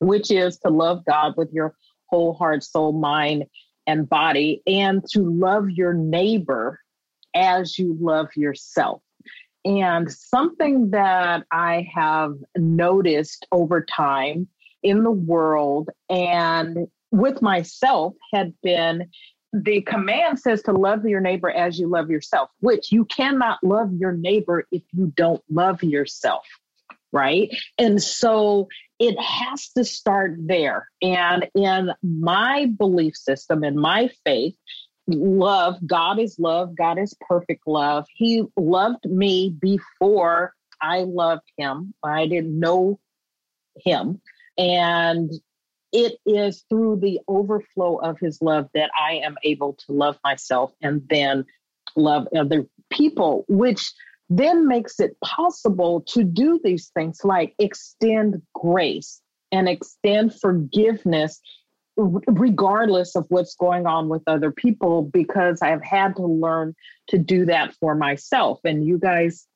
which 0.00 0.30
is 0.30 0.58
to 0.58 0.70
love 0.70 1.04
God 1.04 1.34
with 1.36 1.52
your 1.52 1.74
whole 2.06 2.34
heart, 2.34 2.64
soul, 2.64 2.92
mind, 2.92 3.44
and 3.86 4.08
body, 4.08 4.62
and 4.66 5.04
to 5.12 5.22
love 5.22 5.70
your 5.70 5.94
neighbor 5.94 6.80
as 7.34 7.78
you 7.78 7.96
love 8.00 8.28
yourself. 8.36 9.02
And 9.64 10.10
something 10.10 10.90
that 10.90 11.44
I 11.52 11.88
have 11.94 12.34
noticed 12.56 13.46
over 13.52 13.84
time 13.84 14.48
in 14.82 15.02
the 15.02 15.10
world 15.10 15.90
and 16.08 16.88
with 17.10 17.42
myself 17.42 18.14
had 18.32 18.54
been 18.62 19.10
the 19.52 19.80
command 19.82 20.38
says 20.38 20.62
to 20.62 20.72
love 20.72 21.04
your 21.06 21.20
neighbor 21.20 21.50
as 21.50 21.78
you 21.78 21.88
love 21.88 22.10
yourself, 22.10 22.50
which 22.60 22.92
you 22.92 23.04
cannot 23.04 23.58
love 23.62 23.90
your 23.98 24.12
neighbor 24.12 24.66
if 24.70 24.82
you 24.92 25.12
don't 25.16 25.42
love 25.50 25.82
yourself. 25.82 26.46
Right. 27.10 27.56
And 27.78 28.02
so 28.02 28.68
it 28.98 29.18
has 29.18 29.70
to 29.70 29.84
start 29.84 30.34
there. 30.38 30.88
And 31.00 31.48
in 31.54 31.92
my 32.02 32.66
belief 32.66 33.16
system, 33.16 33.64
in 33.64 33.78
my 33.78 34.10
faith, 34.24 34.54
love, 35.06 35.78
God 35.86 36.18
is 36.18 36.38
love, 36.38 36.76
God 36.76 36.98
is 36.98 37.16
perfect 37.26 37.66
love. 37.66 38.06
He 38.14 38.44
loved 38.56 39.06
me 39.06 39.56
before 39.58 40.52
I 40.82 41.04
loved 41.04 41.50
him. 41.56 41.94
I 42.04 42.26
didn't 42.26 42.58
know 42.58 43.00
him. 43.82 44.20
And 44.58 45.30
it 45.92 46.18
is 46.26 46.64
through 46.68 46.96
the 47.00 47.20
overflow 47.28 47.96
of 47.96 48.18
his 48.18 48.40
love 48.42 48.68
that 48.74 48.90
I 48.98 49.14
am 49.14 49.36
able 49.42 49.74
to 49.86 49.92
love 49.92 50.18
myself 50.24 50.72
and 50.82 51.02
then 51.08 51.44
love 51.96 52.28
other 52.36 52.66
people, 52.90 53.44
which 53.48 53.92
then 54.30 54.68
makes 54.68 55.00
it 55.00 55.16
possible 55.24 56.02
to 56.08 56.22
do 56.22 56.60
these 56.62 56.90
things 56.94 57.20
like 57.24 57.54
extend 57.58 58.42
grace 58.54 59.20
and 59.50 59.68
extend 59.68 60.38
forgiveness 60.38 61.40
regardless 61.96 63.16
of 63.16 63.24
what's 63.28 63.56
going 63.56 63.86
on 63.86 64.08
with 64.08 64.22
other 64.26 64.52
people 64.52 65.02
because 65.02 65.60
I've 65.62 65.82
had 65.82 66.14
to 66.16 66.22
learn 66.22 66.74
to 67.08 67.18
do 67.18 67.44
that 67.46 67.74
for 67.80 67.96
myself. 67.96 68.60
And 68.64 68.86
you 68.86 68.98
guys 68.98 69.46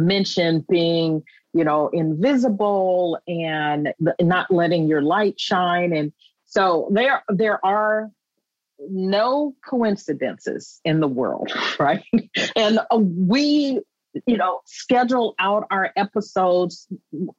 mentioned 0.00 0.66
being 0.66 1.22
you 1.52 1.64
know, 1.64 1.88
invisible 1.88 3.18
and 3.26 3.92
not 4.20 4.50
letting 4.50 4.86
your 4.86 5.02
light 5.02 5.38
shine. 5.38 5.92
And 5.92 6.12
so 6.46 6.88
there, 6.92 7.22
there 7.28 7.64
are 7.64 8.10
no 8.88 9.54
coincidences 9.68 10.80
in 10.84 11.00
the 11.00 11.08
world, 11.08 11.52
right? 11.78 12.04
And 12.54 12.78
uh, 12.90 12.98
we, 12.98 13.80
you 14.26 14.36
know, 14.36 14.60
schedule 14.64 15.34
out 15.38 15.66
our 15.70 15.92
episodes 15.96 16.86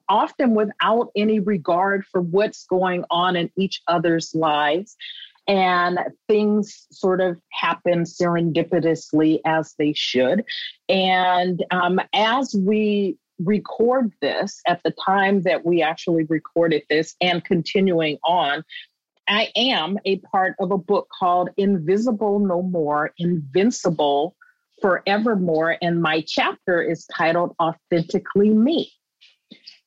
often 0.09 0.55
without 0.55 1.11
any 1.15 1.39
regard 1.39 2.05
for 2.05 2.21
what's 2.21 2.65
going 2.65 3.05
on 3.09 3.35
in 3.35 3.49
each 3.55 3.81
other's 3.87 4.35
lives. 4.35 4.95
And 5.51 6.00
things 6.29 6.88
sort 6.91 7.20
of 7.20 7.38
happen 7.51 8.03
serendipitously 8.03 9.41
as 9.46 9.75
they 9.77 9.91
should. 9.91 10.46
And 10.88 11.62
um, 11.72 12.00
as 12.13 12.55
we 12.58 13.17
record 13.38 14.13
this 14.22 14.62
at 14.65 14.81
the 14.84 14.93
time 15.05 15.41
that 15.41 15.65
we 15.65 15.81
actually 15.81 16.24
recorded 16.29 16.84
this 16.89 17.15
and 17.20 17.43
continuing 17.43 18.17
on, 18.24 18.63
I 19.27 19.50
am 19.58 19.98
a 20.05 20.20
part 20.20 20.55
of 20.58 20.72
a 20.72 20.77
book 20.77 21.10
called 21.20 21.50
Invisible 21.58 22.39
No 22.39 22.62
More, 22.62 23.12
Invincible 23.17 24.38
Forevermore. 24.81 25.75
And 25.81 26.01
my 26.01 26.24
chapter 26.25 26.81
is 26.81 27.05
titled 27.17 27.55
Authentically 27.62 28.51
Me. 28.51 28.89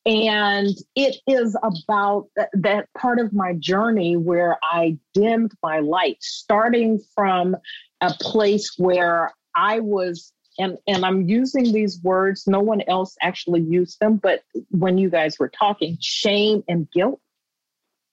And 0.05 0.69
it 0.95 1.17
is 1.25 1.57
about 1.63 2.27
that, 2.35 2.49
that 2.53 2.93
part 2.95 3.19
of 3.19 3.33
my 3.33 3.53
journey 3.53 4.15
where 4.15 4.57
I 4.61 4.97
dimmed 5.13 5.53
my 5.63 5.79
light, 5.79 6.17
starting 6.21 6.99
from 7.15 7.57
a 8.01 8.13
place 8.19 8.75
where 8.77 9.31
I 9.55 9.79
was 9.79 10.31
and 10.57 10.77
and 10.87 11.05
I'm 11.05 11.27
using 11.27 11.73
these 11.73 11.99
words. 12.01 12.47
No 12.47 12.59
one 12.59 12.81
else 12.87 13.15
actually 13.21 13.61
used 13.61 13.99
them, 13.99 14.17
but 14.17 14.43
when 14.69 14.97
you 14.97 15.09
guys 15.09 15.37
were 15.39 15.49
talking, 15.49 15.97
shame 15.99 16.63
and 16.67 16.89
guilt 16.91 17.19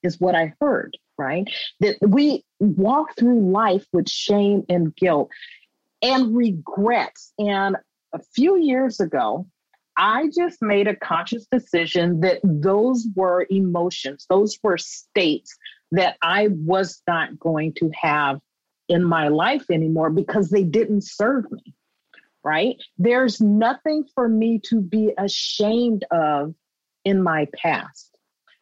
is 0.01 0.19
what 0.19 0.35
I 0.35 0.53
heard. 0.59 0.97
Right, 1.15 1.47
that 1.79 1.97
we 2.01 2.43
walk 2.59 3.15
through 3.17 3.51
life 3.51 3.85
with 3.93 4.09
shame 4.09 4.63
and 4.67 4.95
guilt 4.95 5.29
and 6.01 6.35
regrets. 6.35 7.33
And 7.37 7.77
a 8.13 8.19
few 8.35 8.57
years 8.57 8.99
ago, 8.99 9.45
I 9.97 10.29
just 10.35 10.61
made 10.61 10.87
a 10.87 10.95
conscious 10.95 11.45
decision 11.51 12.21
that 12.21 12.39
those 12.43 13.07
were 13.15 13.45
emotions, 13.49 14.25
those 14.29 14.57
were 14.63 14.77
states 14.77 15.55
that 15.91 16.17
I 16.21 16.47
was 16.49 17.01
not 17.07 17.39
going 17.39 17.73
to 17.75 17.91
have 17.93 18.39
in 18.89 19.03
my 19.03 19.27
life 19.27 19.65
anymore 19.71 20.09
because 20.09 20.49
they 20.49 20.63
didn't 20.63 21.03
serve 21.03 21.49
me 21.51 21.75
right? 22.43 22.75
There's 22.97 23.39
nothing 23.41 24.05
for 24.13 24.27
me 24.27 24.59
to 24.69 24.81
be 24.81 25.13
ashamed 25.17 26.05
of 26.11 26.53
in 27.05 27.23
my 27.23 27.47
past. 27.55 28.17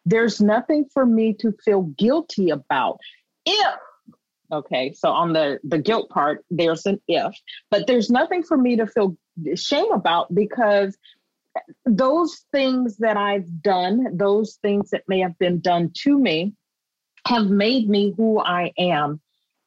There's 0.06 0.40
nothing 0.40 0.86
for 0.92 1.04
me 1.04 1.34
to 1.40 1.52
feel 1.64 1.82
guilty 1.82 2.50
about. 2.50 2.98
If, 3.44 3.76
okay, 4.52 4.92
so 4.94 5.10
on 5.10 5.32
the, 5.32 5.58
the 5.64 5.78
guilt 5.78 6.10
part, 6.10 6.44
there's 6.50 6.86
an 6.86 7.00
if, 7.08 7.34
but 7.70 7.86
there's 7.86 8.10
nothing 8.10 8.42
for 8.42 8.56
me 8.56 8.76
to 8.76 8.86
feel 8.86 9.16
shame 9.54 9.92
about 9.92 10.32
because 10.34 10.96
those 11.84 12.44
things 12.52 12.96
that 12.98 13.16
I've 13.16 13.62
done, 13.62 14.16
those 14.16 14.58
things 14.62 14.90
that 14.90 15.04
may 15.08 15.20
have 15.20 15.38
been 15.38 15.60
done 15.60 15.90
to 16.02 16.18
me, 16.18 16.54
have 17.26 17.46
made 17.46 17.88
me 17.88 18.14
who 18.16 18.40
I 18.40 18.72
am 18.78 19.20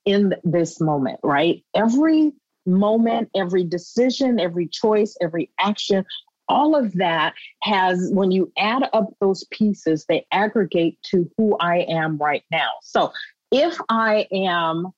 in 0.05 0.35
this 0.43 0.79
moment, 0.81 1.19
right? 1.23 1.63
Every 1.73 2.33
moment, 2.65 3.29
every 3.35 3.63
decision, 3.63 4.39
every 4.39 4.67
choice, 4.67 5.15
every 5.21 5.51
action, 5.59 6.05
all 6.47 6.75
of 6.75 6.93
that 6.93 7.33
has, 7.63 8.09
when 8.13 8.31
you 8.31 8.51
add 8.57 8.89
up 8.93 9.13
those 9.19 9.45
pieces, 9.51 10.05
they 10.07 10.25
aggregate 10.31 10.97
to 11.03 11.29
who 11.37 11.57
I 11.59 11.85
am 11.89 12.17
right 12.17 12.43
now. 12.51 12.69
So 12.81 13.11
if 13.51 13.77
I 13.89 14.27
am 14.31 14.91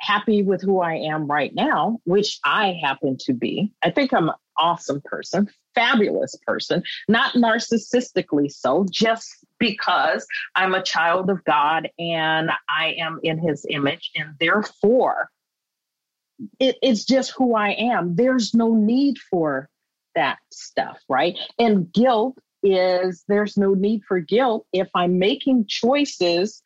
happy 0.00 0.42
with 0.42 0.62
who 0.62 0.80
I 0.80 0.94
am 0.94 1.26
right 1.26 1.54
now, 1.54 1.98
which 2.04 2.38
I 2.44 2.78
happen 2.82 3.16
to 3.20 3.32
be, 3.32 3.72
I 3.82 3.90
think 3.90 4.12
I'm 4.12 4.28
an 4.28 4.34
awesome 4.56 5.00
person, 5.04 5.48
fabulous 5.74 6.34
person, 6.46 6.82
not 7.08 7.34
narcissistically 7.34 8.50
so, 8.50 8.86
just 8.90 9.28
because 9.58 10.26
I'm 10.54 10.74
a 10.74 10.82
child 10.82 11.30
of 11.30 11.44
God 11.44 11.88
and 11.98 12.50
I 12.68 12.94
am 12.98 13.20
in 13.22 13.38
his 13.38 13.66
image. 13.68 14.10
And 14.16 14.34
therefore, 14.38 15.30
it, 16.60 16.76
it's 16.82 17.04
just 17.04 17.32
who 17.36 17.54
I 17.54 17.70
am. 17.70 18.14
There's 18.14 18.54
no 18.54 18.74
need 18.74 19.18
for 19.30 19.68
that 20.14 20.38
stuff, 20.52 20.98
right? 21.08 21.36
And 21.58 21.92
guilt 21.92 22.38
is 22.62 23.24
there's 23.28 23.56
no 23.56 23.74
need 23.74 24.02
for 24.06 24.20
guilt 24.20 24.66
if 24.72 24.88
I'm 24.94 25.18
making 25.18 25.66
choices 25.66 26.60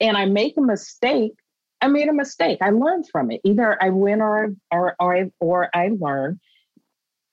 and 0.00 0.16
I 0.16 0.26
make 0.26 0.56
a 0.56 0.62
mistake. 0.62 1.32
I 1.80 1.88
made 1.88 2.08
a 2.08 2.12
mistake. 2.12 2.58
I 2.60 2.70
learned 2.70 3.06
from 3.10 3.30
it. 3.30 3.40
Either 3.44 3.82
I 3.82 3.90
win 3.90 4.20
or 4.20 4.54
or 4.70 4.94
or 4.98 5.16
I, 5.16 5.30
or 5.40 5.70
I 5.74 5.90
learn. 5.98 6.40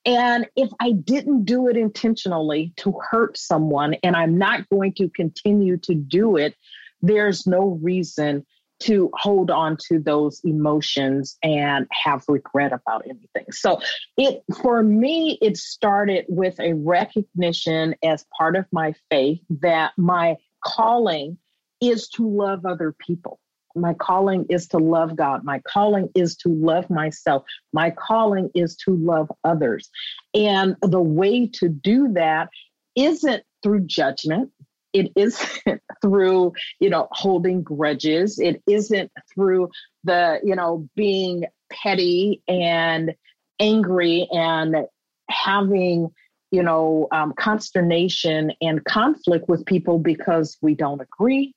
And 0.05 0.47
if 0.55 0.69
I 0.79 0.93
didn't 0.93 1.43
do 1.43 1.67
it 1.67 1.75
intentionally 1.75 2.73
to 2.77 2.97
hurt 3.11 3.37
someone 3.37 3.95
and 4.03 4.15
I'm 4.15 4.37
not 4.37 4.69
going 4.69 4.93
to 4.95 5.09
continue 5.09 5.77
to 5.79 5.95
do 5.95 6.37
it, 6.37 6.55
there's 7.01 7.45
no 7.45 7.77
reason 7.81 8.45
to 8.79 9.09
hold 9.15 9.49
on 9.49 9.75
to 9.89 9.99
those 9.99 10.39
emotions 10.45 11.37
and 11.43 11.87
have 11.91 12.23
regret 12.27 12.71
about 12.71 13.03
anything. 13.05 13.51
So 13.51 13.81
it 14.17 14.43
for 14.61 14.81
me 14.83 15.37
it 15.41 15.57
started 15.57 16.25
with 16.29 16.59
a 16.59 16.73
recognition 16.73 17.95
as 18.03 18.25
part 18.37 18.55
of 18.55 18.65
my 18.71 18.93
faith 19.09 19.41
that 19.61 19.93
my 19.97 20.37
calling 20.63 21.37
is 21.81 22.07
to 22.09 22.29
love 22.29 22.65
other 22.65 22.95
people. 22.97 23.39
My 23.77 23.93
calling 23.93 24.45
is 24.49 24.67
to 24.69 24.77
love 24.77 25.15
God. 25.15 25.43
My 25.43 25.61
calling 25.67 26.09
is 26.15 26.35
to 26.37 26.49
love 26.49 26.89
myself. 26.89 27.43
My 27.73 27.91
calling 27.91 28.49
is 28.53 28.75
to 28.85 28.95
love 28.95 29.31
others. 29.43 29.89
And 30.33 30.75
the 30.81 31.01
way 31.01 31.47
to 31.55 31.69
do 31.69 32.13
that 32.13 32.49
isn't 32.95 33.43
through 33.63 33.81
judgment. 33.81 34.51
It 34.93 35.11
isn't 35.15 35.81
through, 36.01 36.53
you 36.79 36.89
know, 36.89 37.07
holding 37.11 37.63
grudges. 37.63 38.39
It 38.39 38.61
isn't 38.67 39.11
through 39.33 39.69
the, 40.03 40.39
you 40.43 40.55
know, 40.55 40.87
being 40.95 41.45
petty 41.71 42.41
and 42.47 43.13
angry 43.59 44.27
and 44.31 44.87
having, 45.29 46.09
you 46.51 46.63
know, 46.63 47.07
um, 47.11 47.33
consternation 47.37 48.53
and 48.61 48.83
conflict 48.85 49.49
with 49.49 49.65
people 49.65 49.99
because 49.99 50.57
we 50.61 50.75
don't 50.75 51.01
agree 51.01 51.53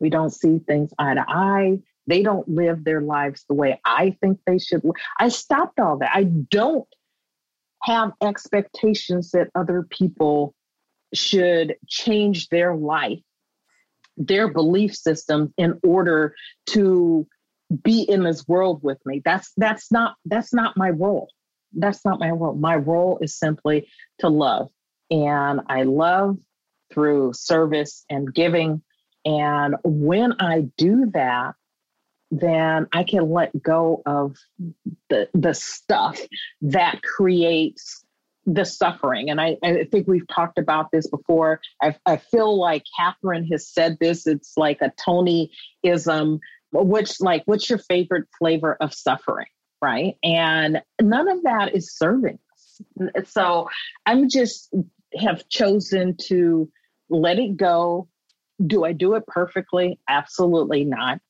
we 0.00 0.10
don't 0.10 0.30
see 0.30 0.58
things 0.58 0.92
eye 0.98 1.14
to 1.14 1.24
eye. 1.26 1.78
They 2.06 2.22
don't 2.22 2.48
live 2.48 2.84
their 2.84 3.00
lives 3.00 3.44
the 3.48 3.54
way 3.54 3.80
I 3.84 4.16
think 4.20 4.40
they 4.46 4.58
should. 4.58 4.82
I 5.18 5.28
stopped 5.28 5.80
all 5.80 5.98
that. 5.98 6.10
I 6.14 6.24
don't 6.24 6.86
have 7.82 8.12
expectations 8.22 9.30
that 9.32 9.48
other 9.54 9.86
people 9.88 10.54
should 11.14 11.76
change 11.86 12.48
their 12.48 12.74
life, 12.74 13.20
their 14.16 14.48
belief 14.48 14.94
systems 14.94 15.50
in 15.56 15.78
order 15.82 16.34
to 16.66 17.26
be 17.82 18.02
in 18.02 18.22
this 18.22 18.46
world 18.46 18.82
with 18.82 18.98
me. 19.06 19.22
That's 19.24 19.52
that's 19.56 19.90
not 19.90 20.16
that's 20.24 20.52
not 20.52 20.76
my 20.76 20.90
role. 20.90 21.28
That's 21.72 22.04
not 22.04 22.20
my 22.20 22.30
role. 22.30 22.54
My 22.54 22.76
role 22.76 23.18
is 23.20 23.38
simply 23.38 23.88
to 24.20 24.28
love. 24.28 24.68
And 25.10 25.60
I 25.68 25.82
love 25.82 26.38
through 26.92 27.32
service 27.34 28.04
and 28.08 28.32
giving 28.32 28.82
and 29.24 29.76
when 29.84 30.34
I 30.40 30.68
do 30.76 31.10
that, 31.14 31.54
then 32.30 32.88
I 32.92 33.04
can 33.04 33.30
let 33.30 33.62
go 33.62 34.02
of 34.04 34.36
the 35.08 35.28
the 35.34 35.54
stuff 35.54 36.20
that 36.62 37.02
creates 37.02 38.04
the 38.46 38.64
suffering. 38.64 39.30
And 39.30 39.40
I, 39.40 39.56
I 39.62 39.84
think 39.90 40.06
we've 40.06 40.28
talked 40.28 40.58
about 40.58 40.90
this 40.92 41.06
before. 41.06 41.60
I, 41.82 41.96
I 42.04 42.18
feel 42.18 42.58
like 42.58 42.84
Catherine 42.96 43.46
has 43.46 43.66
said 43.66 43.96
this. 44.00 44.26
It's 44.26 44.52
like 44.56 44.82
a 44.82 44.92
Tonyism, 45.00 46.40
which 46.72 47.20
like, 47.20 47.42
what's 47.46 47.70
your 47.70 47.78
favorite 47.78 48.26
flavor 48.38 48.76
of 48.80 48.92
suffering? 48.92 49.46
Right. 49.80 50.16
And 50.22 50.82
none 51.00 51.28
of 51.28 51.42
that 51.44 51.74
is 51.74 51.96
serving 51.96 52.38
us. 52.52 53.30
So 53.30 53.68
I'm 54.06 54.28
just 54.28 54.74
have 55.16 55.48
chosen 55.48 56.16
to 56.28 56.70
let 57.08 57.38
it 57.38 57.56
go 57.56 58.08
do 58.64 58.84
I 58.84 58.92
do 58.92 59.14
it 59.14 59.26
perfectly? 59.26 59.98
Absolutely 60.08 60.84
not. 60.84 61.20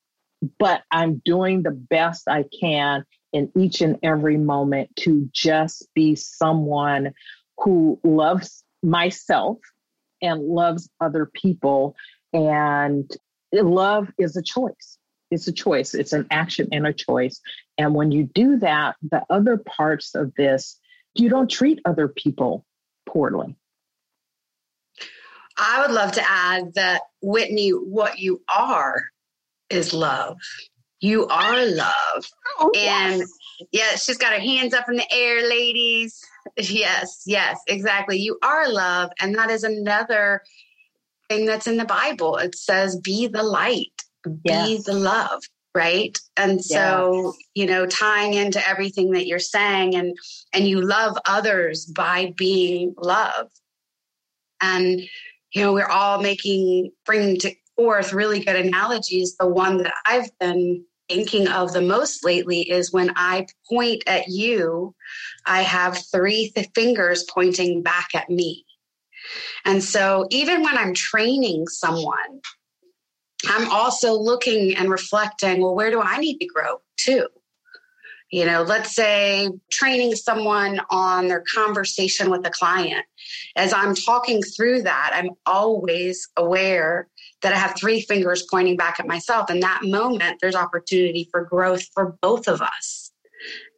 But 0.59 0.83
I'm 0.91 1.21
doing 1.25 1.63
the 1.63 1.71
best 1.71 2.27
I 2.27 2.45
can 2.59 3.05
in 3.33 3.51
each 3.57 3.81
and 3.81 3.97
every 4.03 4.37
moment 4.37 4.89
to 4.97 5.29
just 5.33 5.87
be 5.93 6.15
someone 6.15 7.13
who 7.57 7.99
loves 8.03 8.63
myself 8.83 9.57
and 10.21 10.41
loves 10.41 10.89
other 11.01 11.25
people. 11.25 11.95
And 12.33 13.09
love 13.51 14.11
is 14.17 14.35
a 14.35 14.43
choice. 14.43 14.97
It's 15.31 15.47
a 15.47 15.51
choice. 15.51 15.93
It's 15.93 16.13
an 16.13 16.27
action 16.31 16.69
and 16.71 16.85
a 16.85 16.93
choice. 16.93 17.41
And 17.77 17.93
when 17.93 18.11
you 18.11 18.23
do 18.23 18.59
that, 18.59 18.95
the 19.01 19.23
other 19.29 19.57
parts 19.57 20.15
of 20.15 20.33
this, 20.35 20.79
you 21.15 21.29
don't 21.29 21.49
treat 21.49 21.79
other 21.85 22.07
people 22.07 22.65
poorly. 23.05 23.55
I 25.57 25.81
would 25.81 25.91
love 25.91 26.11
to 26.13 26.23
add 26.29 26.73
that, 26.75 27.01
Whitney, 27.21 27.69
what 27.69 28.19
you 28.19 28.41
are 28.53 29.05
is 29.69 29.93
love. 29.93 30.37
You 30.99 31.27
are 31.27 31.65
love. 31.65 32.25
Oh, 32.59 32.71
and 32.75 33.19
yes. 33.19 33.29
yeah, 33.71 33.95
she's 33.95 34.17
got 34.17 34.33
her 34.33 34.39
hands 34.39 34.73
up 34.73 34.89
in 34.89 34.95
the 34.95 35.13
air, 35.13 35.47
ladies. 35.47 36.19
Yes, 36.57 37.23
yes, 37.25 37.59
exactly. 37.67 38.17
You 38.17 38.37
are 38.43 38.71
love. 38.71 39.11
And 39.19 39.35
that 39.35 39.49
is 39.49 39.63
another 39.63 40.41
thing 41.29 41.45
that's 41.45 41.67
in 41.67 41.77
the 41.77 41.85
Bible. 41.85 42.37
It 42.37 42.55
says, 42.55 42.99
be 42.99 43.27
the 43.27 43.43
light, 43.43 44.03
yes. 44.43 44.67
be 44.67 44.77
the 44.85 44.97
love 44.97 45.41
right 45.75 46.17
and 46.37 46.63
so 46.63 47.33
you 47.53 47.65
know 47.65 47.85
tying 47.85 48.33
into 48.33 48.65
everything 48.65 49.11
that 49.11 49.27
you're 49.27 49.39
saying 49.39 49.93
and 49.93 50.17
and 50.53 50.65
you 50.65 50.79
love 50.79 51.17
others 51.25 51.85
by 51.85 52.33
being 52.37 52.95
love 52.97 53.49
and 54.61 55.01
you 55.53 55.61
know, 55.61 55.73
we're 55.73 55.85
all 55.85 56.21
making, 56.21 56.91
bringing 57.05 57.37
to 57.39 57.53
forth 57.75 58.13
really 58.13 58.39
good 58.39 58.55
analogies. 58.55 59.35
The 59.37 59.47
one 59.47 59.77
that 59.79 59.93
I've 60.05 60.29
been 60.39 60.85
thinking 61.09 61.47
of 61.47 61.73
the 61.73 61.81
most 61.81 62.25
lately 62.25 62.69
is 62.69 62.91
when 62.91 63.11
I 63.15 63.47
point 63.69 64.03
at 64.07 64.27
you, 64.27 64.95
I 65.45 65.61
have 65.61 66.03
three 66.11 66.51
th- 66.55 66.69
fingers 66.73 67.25
pointing 67.31 67.83
back 67.83 68.09
at 68.15 68.29
me. 68.29 68.65
And 69.65 69.83
so 69.83 70.27
even 70.29 70.63
when 70.63 70.77
I'm 70.77 70.93
training 70.93 71.67
someone, 71.67 72.41
I'm 73.47 73.69
also 73.71 74.13
looking 74.13 74.75
and 74.75 74.89
reflecting, 74.89 75.61
well, 75.61 75.75
where 75.75 75.91
do 75.91 76.01
I 76.01 76.17
need 76.17 76.37
to 76.39 76.45
grow 76.45 76.77
too? 76.97 77.27
You 78.31 78.45
know, 78.45 78.63
let's 78.63 78.95
say 78.95 79.49
training 79.71 80.15
someone 80.15 80.81
on 80.89 81.27
their 81.27 81.43
conversation 81.53 82.29
with 82.29 82.45
a 82.45 82.49
client. 82.49 83.05
As 83.55 83.71
I'm 83.71 83.93
talking 83.93 84.41
through 84.41 84.83
that, 84.83 85.11
I'm 85.13 85.29
always 85.45 86.27
aware 86.35 87.07
that 87.41 87.53
I 87.53 87.57
have 87.57 87.75
three 87.77 88.01
fingers 88.01 88.45
pointing 88.49 88.77
back 88.77 88.99
at 88.99 89.07
myself. 89.07 89.51
In 89.51 89.59
that 89.59 89.81
moment, 89.83 90.39
there's 90.41 90.55
opportunity 90.55 91.29
for 91.31 91.43
growth 91.43 91.85
for 91.93 92.17
both 92.21 92.47
of 92.47 92.61
us. 92.61 93.11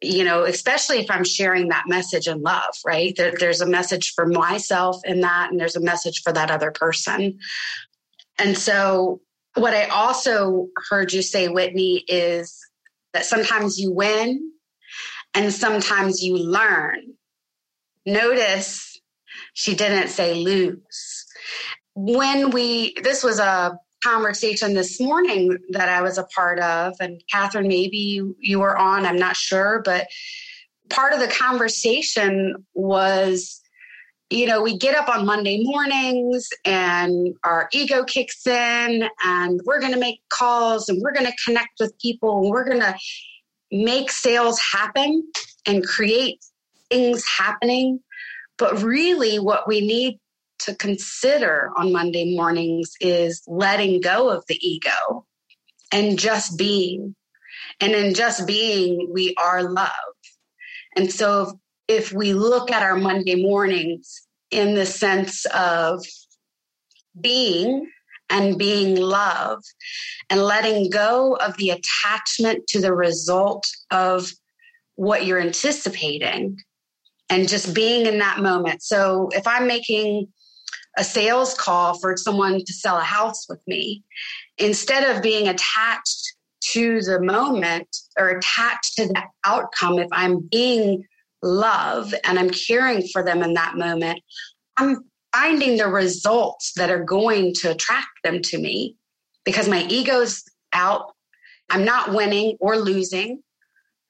You 0.00 0.24
know, 0.24 0.44
especially 0.44 0.98
if 1.00 1.10
I'm 1.10 1.24
sharing 1.24 1.68
that 1.68 1.84
message 1.86 2.26
in 2.26 2.40
love, 2.40 2.74
right? 2.86 3.14
There, 3.14 3.34
there's 3.38 3.60
a 3.60 3.66
message 3.66 4.14
for 4.14 4.24
myself 4.24 4.96
in 5.04 5.20
that, 5.20 5.50
and 5.50 5.60
there's 5.60 5.76
a 5.76 5.80
message 5.80 6.22
for 6.22 6.32
that 6.32 6.50
other 6.50 6.70
person. 6.70 7.38
And 8.38 8.56
so, 8.56 9.20
what 9.54 9.74
I 9.74 9.86
also 9.86 10.68
heard 10.88 11.12
you 11.12 11.20
say, 11.20 11.48
Whitney, 11.48 12.04
is 12.08 12.58
that 13.12 13.24
sometimes 13.24 13.78
you 13.78 13.92
win 13.92 14.52
and 15.34 15.52
sometimes 15.52 16.22
you 16.22 16.36
learn. 16.36 17.14
Notice 18.06 19.00
she 19.54 19.74
didn't 19.74 20.08
say 20.08 20.34
lose. 20.34 21.26
When 21.94 22.50
we, 22.50 22.94
this 23.02 23.22
was 23.22 23.38
a 23.38 23.78
conversation 24.02 24.74
this 24.74 25.00
morning 25.00 25.58
that 25.70 25.88
I 25.88 26.02
was 26.02 26.18
a 26.18 26.24
part 26.24 26.60
of, 26.60 26.94
and 27.00 27.22
Catherine, 27.30 27.68
maybe 27.68 28.22
you 28.38 28.60
were 28.60 28.76
on, 28.76 29.04
I'm 29.04 29.16
not 29.18 29.36
sure, 29.36 29.82
but 29.84 30.06
part 30.88 31.12
of 31.12 31.20
the 31.20 31.28
conversation 31.28 32.66
was 32.74 33.60
you 34.30 34.46
know, 34.46 34.62
we 34.62 34.76
get 34.76 34.94
up 34.94 35.08
on 35.08 35.24
Monday 35.24 35.62
mornings 35.64 36.48
and 36.64 37.34
our 37.44 37.68
ego 37.72 38.04
kicks 38.04 38.46
in 38.46 39.08
and 39.24 39.60
we're 39.64 39.80
going 39.80 39.92
to 39.92 39.98
make 39.98 40.20
calls 40.28 40.88
and 40.88 41.00
we're 41.02 41.14
going 41.14 41.26
to 41.26 41.36
connect 41.44 41.80
with 41.80 41.98
people 41.98 42.42
and 42.42 42.50
we're 42.50 42.64
going 42.64 42.80
to 42.80 42.94
make 43.72 44.10
sales 44.10 44.60
happen 44.60 45.26
and 45.66 45.86
create 45.86 46.44
things 46.90 47.24
happening. 47.38 48.00
But 48.58 48.82
really, 48.82 49.38
what 49.38 49.66
we 49.66 49.80
need 49.80 50.18
to 50.60 50.74
consider 50.74 51.70
on 51.76 51.92
Monday 51.92 52.36
mornings 52.36 52.92
is 53.00 53.42
letting 53.46 54.00
go 54.00 54.28
of 54.28 54.44
the 54.48 54.58
ego 54.66 55.24
and 55.92 56.18
just 56.18 56.58
being. 56.58 57.14
And 57.80 57.92
in 57.92 58.14
just 58.14 58.46
being, 58.46 59.08
we 59.12 59.34
are 59.36 59.62
love. 59.62 59.90
And 60.96 61.12
so 61.12 61.60
if 61.88 62.12
we 62.12 62.34
look 62.34 62.70
at 62.70 62.82
our 62.82 62.96
Monday 62.96 63.42
mornings 63.42 64.28
in 64.50 64.74
the 64.74 64.86
sense 64.86 65.44
of 65.46 66.04
being 67.20 67.90
and 68.30 68.58
being 68.58 68.96
love 68.96 69.62
and 70.30 70.42
letting 70.42 70.90
go 70.90 71.34
of 71.36 71.56
the 71.56 71.70
attachment 71.70 72.66
to 72.68 72.80
the 72.80 72.92
result 72.92 73.66
of 73.90 74.30
what 74.96 75.24
you're 75.24 75.40
anticipating 75.40 76.58
and 77.30 77.48
just 77.48 77.74
being 77.74 78.06
in 78.06 78.18
that 78.18 78.40
moment. 78.40 78.82
So 78.82 79.28
if 79.32 79.46
I'm 79.46 79.66
making 79.66 80.28
a 80.98 81.04
sales 81.04 81.54
call 81.54 81.98
for 81.98 82.16
someone 82.16 82.58
to 82.64 82.72
sell 82.72 82.98
a 82.98 83.04
house 83.04 83.46
with 83.48 83.60
me, 83.66 84.02
instead 84.58 85.04
of 85.04 85.22
being 85.22 85.48
attached 85.48 86.34
to 86.72 87.00
the 87.00 87.20
moment 87.20 87.88
or 88.18 88.28
attached 88.28 88.96
to 88.96 89.06
the 89.06 89.22
outcome, 89.44 89.98
if 89.98 90.08
I'm 90.12 90.40
being 90.40 91.04
love 91.42 92.14
and 92.24 92.38
I'm 92.38 92.50
caring 92.50 93.06
for 93.08 93.24
them 93.24 93.42
in 93.42 93.54
that 93.54 93.76
moment, 93.76 94.20
I'm 94.76 95.04
finding 95.32 95.76
the 95.76 95.88
results 95.88 96.72
that 96.76 96.90
are 96.90 97.04
going 97.04 97.54
to 97.54 97.70
attract 97.70 98.08
them 98.24 98.40
to 98.42 98.58
me 98.58 98.96
because 99.44 99.68
my 99.68 99.84
ego's 99.88 100.44
out 100.72 101.12
I'm 101.70 101.84
not 101.84 102.14
winning 102.14 102.56
or 102.60 102.76
losing. 102.76 103.42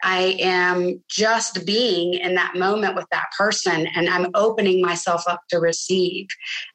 I 0.03 0.37
am 0.39 1.03
just 1.09 1.67
being 1.67 2.15
in 2.15 2.37
that 2.37 2.55
moment 2.55 2.95
with 2.95 3.07
that 3.11 3.27
person 3.37 3.89
and 3.97 4.09
I'm 4.09 4.31
opening 4.35 4.81
myself 4.81 5.25
up 5.27 5.41
to 5.51 5.59
receive 5.59 6.29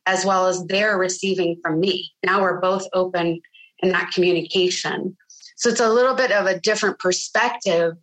as 0.06 0.26
well 0.26 0.48
as 0.48 0.66
they're 0.66 0.98
receiving 0.98 1.58
from 1.64 1.80
me. 1.80 2.12
Now 2.26 2.42
we're 2.42 2.60
both 2.60 2.86
open 2.92 3.40
in 3.80 3.90
that 3.94 4.12
communication. 4.12 5.16
So 5.56 5.70
it's 5.70 5.80
a 5.80 5.90
little 5.90 6.16
bit 6.16 6.32
of 6.32 6.48
a 6.48 6.60
different 6.60 7.00
perspective 7.00 7.94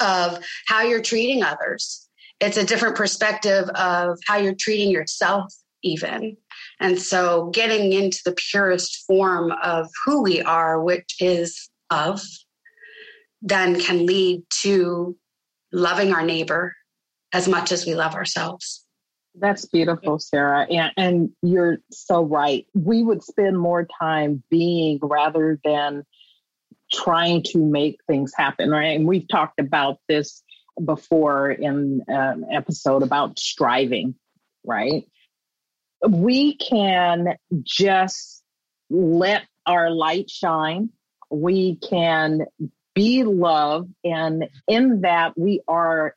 of 0.00 0.44
how 0.66 0.82
you're 0.82 1.02
treating 1.02 1.42
others. 1.42 2.08
It's 2.40 2.56
a 2.56 2.64
different 2.64 2.96
perspective 2.96 3.68
of 3.70 4.18
how 4.26 4.36
you're 4.36 4.54
treating 4.54 4.90
yourself, 4.90 5.52
even. 5.82 6.36
And 6.80 7.00
so 7.00 7.50
getting 7.50 7.92
into 7.92 8.20
the 8.24 8.36
purest 8.50 9.04
form 9.06 9.52
of 9.62 9.88
who 10.04 10.22
we 10.22 10.40
are, 10.42 10.80
which 10.82 11.16
is 11.20 11.68
of, 11.90 12.20
then 13.42 13.80
can 13.80 14.06
lead 14.06 14.42
to 14.62 15.16
loving 15.72 16.12
our 16.12 16.22
neighbor 16.22 16.74
as 17.32 17.48
much 17.48 17.72
as 17.72 17.86
we 17.86 17.94
love 17.94 18.14
ourselves. 18.14 18.84
That's 19.34 19.66
beautiful, 19.66 20.18
Sarah. 20.18 20.66
And, 20.68 20.92
and 20.96 21.30
you're 21.42 21.78
so 21.90 22.24
right. 22.24 22.66
We 22.74 23.02
would 23.02 23.22
spend 23.22 23.58
more 23.58 23.86
time 24.00 24.42
being 24.50 24.98
rather 25.02 25.60
than 25.62 26.04
trying 26.92 27.42
to 27.42 27.58
make 27.58 27.98
things 28.06 28.32
happen, 28.36 28.70
right? 28.70 28.96
And 28.96 29.06
we've 29.06 29.28
talked 29.28 29.60
about 29.60 29.98
this 30.08 30.42
before 30.84 31.50
in 31.50 32.02
an 32.08 32.46
episode 32.52 33.02
about 33.02 33.38
striving, 33.38 34.14
right? 34.64 35.04
We 36.06 36.56
can 36.56 37.36
just 37.62 38.42
let 38.88 39.42
our 39.66 39.90
light 39.90 40.30
shine. 40.30 40.90
We 41.30 41.76
can 41.76 42.46
be 42.94 43.24
love. 43.24 43.88
And 44.04 44.48
in 44.66 45.02
that, 45.02 45.36
we 45.36 45.60
are 45.68 46.14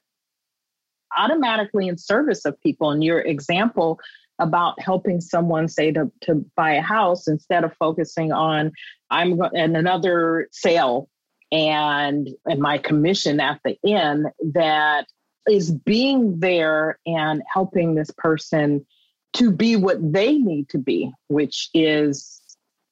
automatically 1.16 1.88
in 1.88 1.98
service 1.98 2.46
of 2.46 2.60
people. 2.62 2.92
And 2.92 3.04
your 3.04 3.20
example 3.20 4.00
about 4.42 4.82
helping 4.82 5.22
someone 5.22 5.68
say 5.68 5.92
to, 5.92 6.12
to 6.22 6.44
buy 6.56 6.74
a 6.74 6.82
house 6.82 7.28
instead 7.28 7.64
of 7.64 7.74
focusing 7.78 8.32
on 8.32 8.72
I'm 9.10 9.40
and 9.56 9.78
another 9.78 10.48
sale 10.52 11.08
and 11.52 12.28
and 12.46 12.60
my 12.60 12.78
commission 12.80 13.40
at 13.40 13.62
the 13.64 13.78
end 13.86 14.28
that 14.54 15.06
is 15.48 15.72
being 15.72 16.40
there 16.40 17.00
and 17.06 17.44
helping 17.52 17.96
this 17.96 18.12
person 18.18 18.86
to 19.34 19.52
be 19.52 19.76
what 19.76 19.98
they 20.12 20.38
need 20.38 20.70
to 20.70 20.78
be, 20.78 21.12
which 21.28 21.70
is 21.74 22.42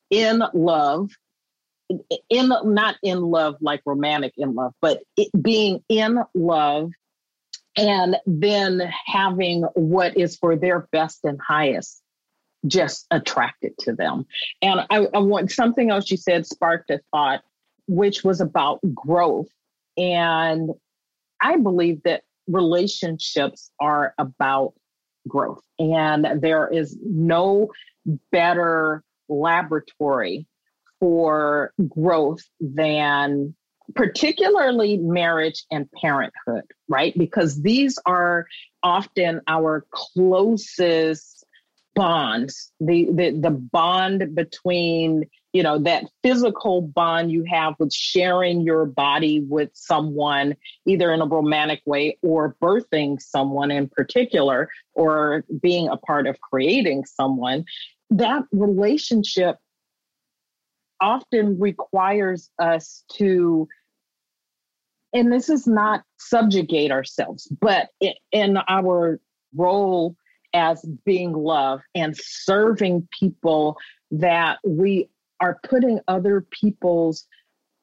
in 0.10 0.44
love, 0.54 1.10
in 2.30 2.52
not 2.64 2.96
in 3.02 3.22
love 3.22 3.56
like 3.60 3.82
romantic 3.86 4.34
in 4.38 4.54
love, 4.54 4.74
but 4.82 5.02
being 5.42 5.84
in 5.90 6.20
love 6.34 6.92
and 7.80 8.18
then 8.26 8.92
having 9.06 9.64
what 9.74 10.18
is 10.18 10.36
for 10.36 10.58
their 10.58 10.88
best 10.92 11.20
and 11.24 11.40
highest 11.42 12.02
just 12.68 13.08
attracted 13.10 13.78
to 13.80 13.94
them. 13.94 14.26
And 14.62 14.82
I, 14.90 15.08
I 15.14 15.20
want 15.20 15.50
something 15.50 15.90
else 15.90 16.12
you 16.12 16.18
said 16.18 16.46
sparked 16.46 16.90
a 16.90 17.00
thought, 17.12 17.42
which 17.88 18.24
was 18.24 18.42
about 18.42 18.82
growth. 18.94 19.48
And 19.98 20.72
I 21.42 21.56
believe 21.56 22.04
that 22.04 22.24
relationships 22.48 23.72
are 23.80 24.14
about 24.18 24.74
growth, 25.28 25.62
and 25.78 26.42
there 26.42 26.68
is 26.68 26.98
no 27.02 27.70
better 28.32 29.04
laboratory 29.30 30.48
for 31.00 31.74
growth 31.88 32.44
than 32.60 33.56
particularly 33.96 34.98
marriage 34.98 35.66
and 35.72 35.90
parenthood, 35.92 36.64
right? 36.88 37.18
Because 37.18 37.62
these 37.62 37.98
are 38.06 38.46
often 38.84 39.42
our 39.48 39.86
closest 39.92 41.46
bonds, 41.96 42.72
the, 42.80 43.10
the, 43.12 43.32
the 43.32 43.50
bond 43.52 44.34
between, 44.36 45.26
you 45.52 45.64
know, 45.64 45.80
that 45.80 46.06
physical 46.24 46.82
bond 46.82 47.32
you 47.32 47.44
have 47.44 47.74
with 47.80 47.92
sharing 47.94 48.62
your 48.62 48.86
body 48.86 49.42
with 49.42 49.70
someone, 49.74 50.56
either 50.86 51.12
in 51.12 51.22
a 51.22 51.26
romantic 51.26 51.82
way 51.86 52.18
or 52.22 52.56
birthing 52.62 53.20
someone 53.20 53.72
in 53.72 53.90
particular, 53.90 54.70
or 54.94 55.44
being 55.62 55.90
a 55.90 55.98
part 55.98 56.28
of 56.28 56.40
creating 56.40 57.04
someone. 57.06 57.66
That 58.12 58.44
relationship 58.52 59.58
often 61.02 61.60
requires 61.60 62.50
us 62.60 63.04
to 63.14 63.68
and 65.14 65.32
this 65.32 65.50
is 65.50 65.66
not 65.68 66.04
subjugate 66.18 66.92
ourselves, 66.92 67.48
but 67.62 67.90
in 68.32 68.58
our 68.68 69.20
role 69.56 70.16
as 70.54 70.84
being 71.06 71.34
love 71.34 71.82
and 71.96 72.16
serving 72.18 73.08
people 73.20 73.78
that 74.12 74.60
we 74.66 75.10
are 75.40 75.60
putting 75.64 76.00
other 76.08 76.46
people's 76.52 77.26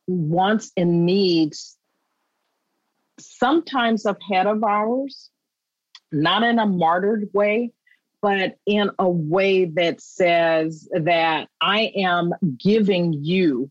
wants 0.06 0.72
and 0.76 1.06
needs 1.06 1.76
sometimes 3.18 4.04
ahead 4.04 4.46
of 4.46 4.62
ours, 4.62 5.30
not 6.12 6.42
in 6.42 6.58
a 6.58 6.66
martyred 6.66 7.28
way, 7.32 7.72
but 8.22 8.56
in 8.66 8.90
a 8.98 9.08
way 9.08 9.64
that 9.64 10.00
says 10.00 10.88
that 10.92 11.48
I 11.60 11.92
am 11.96 12.32
giving 12.58 13.12
you 13.12 13.70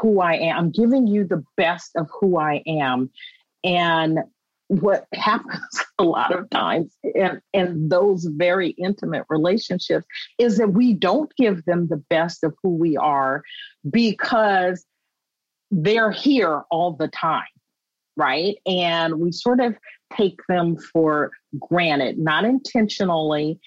who 0.00 0.20
I 0.20 0.34
am. 0.34 0.56
I'm 0.56 0.70
giving 0.70 1.06
you 1.06 1.24
the 1.24 1.44
best 1.56 1.92
of 1.96 2.08
who 2.20 2.38
I 2.38 2.62
am. 2.66 3.10
And 3.64 4.20
what 4.68 5.06
happens 5.14 5.84
a 5.98 6.04
lot 6.04 6.34
of 6.34 6.48
times 6.50 6.96
in, 7.02 7.40
in 7.52 7.88
those 7.88 8.24
very 8.24 8.70
intimate 8.70 9.24
relationships 9.28 10.06
is 10.38 10.56
that 10.58 10.72
we 10.72 10.94
don't 10.94 11.34
give 11.36 11.64
them 11.64 11.88
the 11.88 12.02
best 12.08 12.42
of 12.44 12.54
who 12.62 12.70
we 12.70 12.96
are 12.96 13.42
because 13.88 14.84
they're 15.70 16.10
here 16.10 16.62
all 16.70 16.92
the 16.92 17.08
time, 17.08 17.44
right? 18.16 18.56
And 18.66 19.18
we 19.18 19.32
sort 19.32 19.60
of 19.60 19.76
take 20.16 20.38
them 20.48 20.76
for 20.76 21.30
granted, 21.58 22.18
not 22.18 22.44
intentionally, 22.44 23.58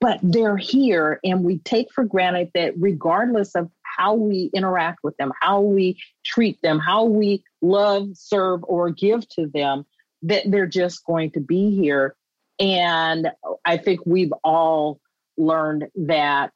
but 0.00 0.18
they're 0.22 0.56
here. 0.56 1.20
And 1.24 1.44
we 1.44 1.58
take 1.58 1.88
for 1.92 2.04
granted 2.04 2.50
that 2.54 2.74
regardless 2.78 3.54
of 3.54 3.70
how 3.96 4.14
we 4.14 4.50
interact 4.54 5.00
with 5.02 5.16
them, 5.16 5.32
how 5.40 5.60
we 5.60 5.98
treat 6.24 6.60
them, 6.62 6.78
how 6.78 7.04
we 7.04 7.42
love, 7.62 8.08
serve, 8.14 8.60
or 8.64 8.90
give 8.90 9.28
to 9.30 9.46
them, 9.46 9.86
that 10.22 10.42
they're 10.50 10.66
just 10.66 11.04
going 11.04 11.30
to 11.32 11.40
be 11.40 11.74
here. 11.74 12.14
And 12.58 13.30
I 13.64 13.76
think 13.76 14.00
we've 14.04 14.32
all 14.44 15.00
learned 15.36 15.88
that 15.94 16.52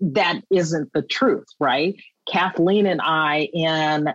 that 0.00 0.42
isn't 0.50 0.92
the 0.92 1.02
truth, 1.02 1.46
right? 1.60 1.96
Kathleen 2.30 2.86
and 2.86 3.00
I, 3.02 3.48
in 3.52 4.12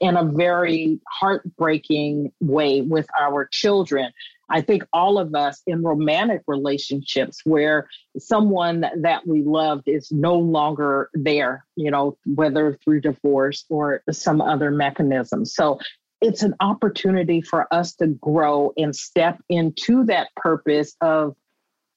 in 0.00 0.16
a 0.16 0.24
very 0.24 1.00
heartbreaking 1.10 2.32
way, 2.40 2.80
with 2.80 3.06
our 3.20 3.48
children, 3.50 4.12
I 4.48 4.60
think 4.60 4.84
all 4.92 5.18
of 5.18 5.34
us 5.34 5.62
in 5.66 5.82
romantic 5.82 6.42
relationships 6.46 7.40
where 7.44 7.88
someone 8.18 8.86
that 9.00 9.26
we 9.26 9.42
loved 9.42 9.88
is 9.88 10.12
no 10.12 10.36
longer 10.36 11.10
there, 11.14 11.64
you 11.74 11.90
know, 11.90 12.16
whether 12.24 12.78
through 12.84 13.00
divorce 13.00 13.64
or 13.68 14.02
some 14.10 14.40
other 14.40 14.70
mechanism. 14.70 15.44
So 15.44 15.80
it's 16.20 16.42
an 16.42 16.54
opportunity 16.60 17.42
for 17.42 17.72
us 17.74 17.94
to 17.96 18.06
grow 18.06 18.72
and 18.76 18.94
step 18.94 19.38
into 19.48 20.04
that 20.04 20.28
purpose 20.36 20.94
of 21.00 21.34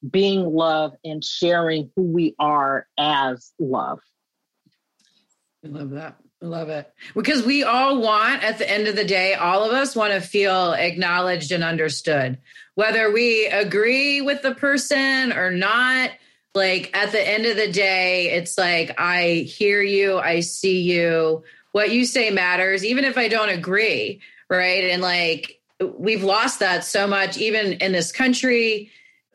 being 0.07 0.45
love 0.45 0.93
and 1.03 1.23
sharing 1.23 1.91
who 1.95 2.03
we 2.03 2.35
are 2.39 2.87
as 2.97 3.51
love. 3.59 3.99
I 5.63 5.67
love 5.67 5.89
that. 5.91 6.15
I 6.41 6.45
love 6.45 6.69
it. 6.69 6.89
Because 7.13 7.45
we 7.45 7.63
all 7.63 8.01
want, 8.01 8.43
at 8.43 8.59
the 8.59 8.69
end 8.69 8.87
of 8.87 8.95
the 8.95 9.03
day, 9.03 9.33
all 9.33 9.65
of 9.65 9.73
us 9.73 9.93
want 9.95 10.13
to 10.13 10.21
feel 10.21 10.71
acknowledged 10.71 11.51
and 11.51 11.65
understood. 11.65 12.37
Whether 12.75 13.11
we 13.11 13.47
agree 13.47 14.21
with 14.21 14.41
the 14.41 14.55
person 14.55 15.33
or 15.33 15.51
not, 15.51 16.11
like 16.55 16.95
at 16.95 17.11
the 17.11 17.27
end 17.27 17.45
of 17.45 17.57
the 17.57 17.71
day, 17.71 18.31
it's 18.31 18.57
like, 18.57 18.97
I 18.97 19.45
hear 19.47 19.81
you, 19.81 20.17
I 20.17 20.39
see 20.39 20.81
you. 20.81 21.43
What 21.73 21.91
you 21.91 22.05
say 22.05 22.31
matters, 22.31 22.85
even 22.85 23.03
if 23.03 23.17
I 23.17 23.27
don't 23.27 23.49
agree. 23.49 24.21
Right. 24.49 24.85
And 24.85 25.01
like, 25.01 25.59
we've 25.97 26.23
lost 26.23 26.59
that 26.59 26.85
so 26.85 27.05
much, 27.05 27.37
even 27.37 27.73
in 27.73 27.91
this 27.91 28.13
country 28.13 28.91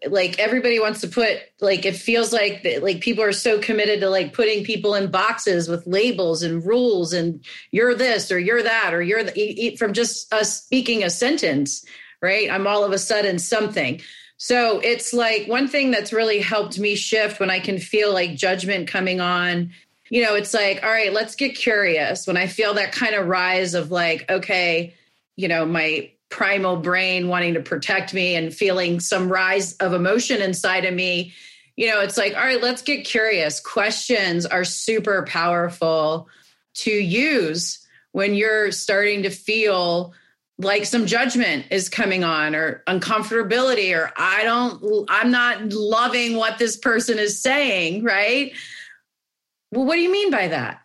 like 0.08 0.38
everybody 0.38 0.78
wants 0.80 1.00
to 1.00 1.08
put 1.08 1.38
like 1.60 1.84
it 1.84 1.96
feels 1.96 2.32
like 2.32 2.66
like 2.82 3.00
people 3.00 3.24
are 3.24 3.32
so 3.32 3.58
committed 3.58 4.00
to 4.00 4.10
like 4.10 4.32
putting 4.32 4.64
people 4.64 4.94
in 4.94 5.10
boxes 5.10 5.68
with 5.68 5.86
labels 5.86 6.42
and 6.42 6.64
rules 6.64 7.12
and 7.12 7.44
you're 7.70 7.94
this 7.94 8.30
or 8.30 8.38
you're 8.38 8.62
that 8.62 8.92
or 8.94 9.02
you're 9.02 9.24
the, 9.24 9.76
from 9.78 9.92
just 9.92 10.32
us 10.32 10.62
speaking 10.62 11.02
a 11.04 11.10
sentence 11.10 11.84
right 12.20 12.50
i'm 12.50 12.66
all 12.66 12.84
of 12.84 12.92
a 12.92 12.98
sudden 12.98 13.38
something 13.38 14.00
so 14.36 14.80
it's 14.80 15.12
like 15.12 15.46
one 15.46 15.68
thing 15.68 15.90
that's 15.90 16.12
really 16.12 16.40
helped 16.40 16.78
me 16.78 16.94
shift 16.94 17.40
when 17.40 17.50
i 17.50 17.60
can 17.60 17.78
feel 17.78 18.12
like 18.12 18.34
judgment 18.34 18.88
coming 18.88 19.20
on 19.20 19.70
you 20.10 20.22
know, 20.22 20.34
it's 20.34 20.54
like, 20.54 20.82
all 20.84 20.90
right, 20.90 21.12
let's 21.12 21.34
get 21.34 21.56
curious. 21.56 22.26
When 22.26 22.36
I 22.36 22.46
feel 22.46 22.74
that 22.74 22.92
kind 22.92 23.14
of 23.14 23.26
rise 23.26 23.74
of 23.74 23.90
like, 23.90 24.30
okay, 24.30 24.94
you 25.34 25.48
know, 25.48 25.64
my 25.64 26.10
primal 26.34 26.76
brain 26.76 27.28
wanting 27.28 27.54
to 27.54 27.60
protect 27.60 28.12
me 28.12 28.34
and 28.34 28.52
feeling 28.52 28.98
some 28.98 29.30
rise 29.30 29.74
of 29.74 29.92
emotion 29.92 30.42
inside 30.42 30.84
of 30.84 30.92
me, 30.92 31.32
you 31.76 31.86
know, 31.86 32.00
it's 32.00 32.18
like, 32.18 32.34
all 32.34 32.42
right, 32.42 32.60
let's 32.60 32.82
get 32.82 33.04
curious. 33.04 33.60
Questions 33.60 34.44
are 34.44 34.64
super 34.64 35.24
powerful 35.28 36.28
to 36.74 36.90
use 36.90 37.86
when 38.10 38.34
you're 38.34 38.72
starting 38.72 39.22
to 39.22 39.30
feel 39.30 40.12
like 40.58 40.86
some 40.86 41.06
judgment 41.06 41.66
is 41.70 41.88
coming 41.88 42.24
on 42.24 42.56
or 42.56 42.82
uncomfortability 42.88 43.96
or 43.96 44.10
I 44.16 44.42
don't 44.42 45.06
I'm 45.08 45.30
not 45.30 45.72
loving 45.72 46.34
what 46.34 46.58
this 46.58 46.76
person 46.76 47.20
is 47.20 47.40
saying, 47.40 48.02
right? 48.02 48.52
Well, 49.70 49.84
what 49.84 49.94
do 49.94 50.00
you 50.00 50.10
mean 50.10 50.32
by 50.32 50.48
that? 50.48 50.83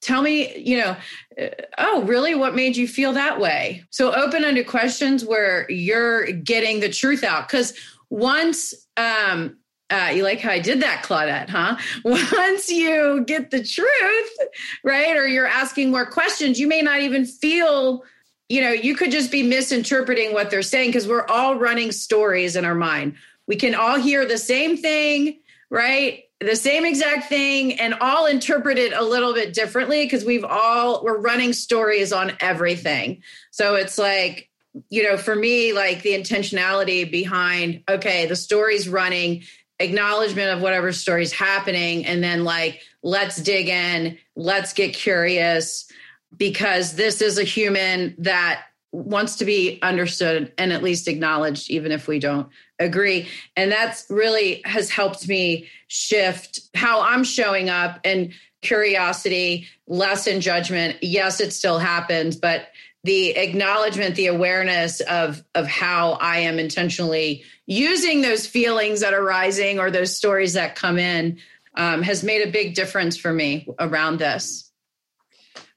Tell 0.00 0.22
me 0.22 0.56
you 0.56 0.76
know 0.76 0.96
uh, 1.40 1.48
oh 1.78 2.02
really 2.04 2.34
what 2.34 2.54
made 2.54 2.76
you 2.76 2.88
feel 2.88 3.12
that 3.12 3.40
way 3.40 3.84
so 3.90 4.14
open 4.14 4.44
ended 4.44 4.66
questions 4.66 5.24
where 5.24 5.70
you're 5.70 6.26
getting 6.32 6.80
the 6.80 6.88
truth 6.88 7.22
out 7.22 7.46
because 7.46 7.78
once 8.08 8.74
um 8.96 9.56
uh, 9.90 10.10
you 10.14 10.22
like 10.22 10.40
how 10.40 10.50
I 10.50 10.60
did 10.60 10.80
that, 10.82 11.04
Claudette, 11.04 11.48
huh? 11.48 11.76
Once 12.04 12.70
you 12.70 13.24
get 13.26 13.50
the 13.50 13.62
truth, 13.64 14.38
right, 14.84 15.16
or 15.16 15.26
you're 15.26 15.46
asking 15.46 15.90
more 15.90 16.06
questions, 16.06 16.60
you 16.60 16.68
may 16.68 16.80
not 16.80 17.00
even 17.00 17.26
feel, 17.26 18.04
you 18.48 18.60
know, 18.60 18.70
you 18.70 18.94
could 18.94 19.10
just 19.10 19.32
be 19.32 19.42
misinterpreting 19.42 20.32
what 20.32 20.50
they're 20.50 20.62
saying 20.62 20.90
because 20.90 21.08
we're 21.08 21.26
all 21.26 21.56
running 21.56 21.90
stories 21.90 22.54
in 22.54 22.64
our 22.64 22.74
mind. 22.74 23.16
We 23.48 23.56
can 23.56 23.74
all 23.74 23.98
hear 23.98 24.24
the 24.24 24.38
same 24.38 24.76
thing, 24.76 25.40
right? 25.70 26.22
The 26.40 26.56
same 26.56 26.86
exact 26.86 27.28
thing 27.28 27.78
and 27.78 27.94
all 28.00 28.26
interpret 28.26 28.78
it 28.78 28.92
a 28.92 29.02
little 29.02 29.34
bit 29.34 29.52
differently 29.52 30.04
because 30.04 30.24
we've 30.24 30.44
all 30.44 31.04
we're 31.04 31.20
running 31.20 31.52
stories 31.52 32.12
on 32.12 32.32
everything. 32.40 33.22
So 33.50 33.74
it's 33.74 33.98
like 33.98 34.48
you 34.88 35.02
know 35.02 35.16
for 35.16 35.34
me 35.34 35.72
like 35.72 36.02
the 36.02 36.10
intentionality 36.10 37.10
behind 37.10 37.82
okay 37.88 38.26
the 38.26 38.36
story's 38.36 38.88
running 38.88 39.42
acknowledgement 39.80 40.50
of 40.50 40.62
whatever 40.62 40.92
story's 40.92 41.32
happening 41.32 42.06
and 42.06 42.22
then 42.22 42.44
like 42.44 42.80
let's 43.02 43.36
dig 43.36 43.68
in 43.68 44.16
let's 44.36 44.72
get 44.72 44.94
curious 44.94 45.90
because 46.36 46.94
this 46.94 47.20
is 47.20 47.36
a 47.36 47.42
human 47.42 48.14
that 48.18 48.62
wants 48.92 49.36
to 49.36 49.44
be 49.44 49.80
understood 49.82 50.52
and 50.56 50.72
at 50.72 50.82
least 50.82 51.08
acknowledged 51.08 51.70
even 51.70 51.90
if 51.90 52.06
we 52.06 52.18
don't 52.20 52.48
agree. 52.80 53.28
And 53.56 53.70
that's 53.70 54.06
really 54.10 54.62
has 54.64 54.90
helped 54.90 55.28
me 55.28 55.68
shift 55.86 56.60
how 56.74 57.02
i'm 57.02 57.24
showing 57.24 57.68
up 57.68 58.00
and 58.04 58.32
curiosity 58.62 59.66
less 59.86 60.26
in 60.26 60.40
judgment. 60.40 60.96
Yes 61.02 61.40
it 61.40 61.52
still 61.52 61.78
happens 61.78 62.36
but 62.36 62.68
the 63.04 63.30
acknowledgement 63.30 64.14
the 64.16 64.26
awareness 64.26 65.00
of 65.00 65.42
of 65.54 65.66
how 65.66 66.12
i 66.12 66.38
am 66.38 66.58
intentionally 66.58 67.42
using 67.66 68.20
those 68.20 68.46
feelings 68.46 69.00
that 69.00 69.14
are 69.14 69.22
rising 69.22 69.78
or 69.78 69.90
those 69.90 70.16
stories 70.16 70.54
that 70.54 70.74
come 70.74 70.98
in 70.98 71.38
um, 71.74 72.02
has 72.02 72.24
made 72.24 72.46
a 72.46 72.50
big 72.50 72.74
difference 72.74 73.16
for 73.16 73.32
me 73.32 73.66
around 73.78 74.18
this. 74.18 74.70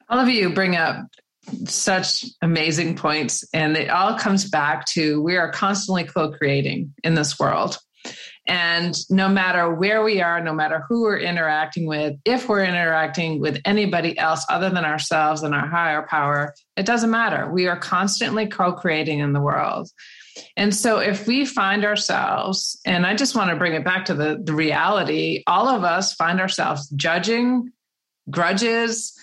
All 0.09 0.19
of 0.19 0.29
you 0.29 0.49
bring 0.49 0.75
up 0.75 1.07
such 1.65 2.25
amazing 2.41 2.95
points. 2.95 3.43
And 3.53 3.75
it 3.77 3.89
all 3.89 4.17
comes 4.17 4.49
back 4.49 4.85
to 4.93 5.21
we 5.21 5.37
are 5.37 5.51
constantly 5.51 6.03
co 6.05 6.31
creating 6.31 6.93
in 7.03 7.15
this 7.15 7.39
world. 7.39 7.77
And 8.45 8.97
no 9.09 9.29
matter 9.29 9.73
where 9.73 10.03
we 10.03 10.21
are, 10.21 10.41
no 10.41 10.53
matter 10.53 10.83
who 10.89 11.03
we're 11.03 11.19
interacting 11.19 11.87
with, 11.87 12.17
if 12.25 12.49
we're 12.49 12.65
interacting 12.65 13.39
with 13.39 13.61
anybody 13.63 14.17
else 14.17 14.45
other 14.49 14.69
than 14.69 14.83
ourselves 14.83 15.43
and 15.43 15.55
our 15.55 15.65
higher 15.65 16.05
power, 16.09 16.53
it 16.75 16.85
doesn't 16.85 17.09
matter. 17.09 17.49
We 17.49 17.67
are 17.67 17.77
constantly 17.77 18.47
co 18.47 18.73
creating 18.73 19.19
in 19.19 19.31
the 19.31 19.39
world. 19.39 19.89
And 20.57 20.75
so 20.75 20.97
if 20.97 21.25
we 21.27 21.45
find 21.45 21.85
ourselves, 21.85 22.79
and 22.85 23.05
I 23.05 23.15
just 23.15 23.35
want 23.35 23.51
to 23.51 23.55
bring 23.55 23.73
it 23.73 23.85
back 23.85 24.05
to 24.05 24.13
the, 24.13 24.41
the 24.43 24.53
reality, 24.53 25.43
all 25.47 25.69
of 25.69 25.83
us 25.83 26.13
find 26.13 26.41
ourselves 26.41 26.89
judging, 26.89 27.71
grudges, 28.29 29.17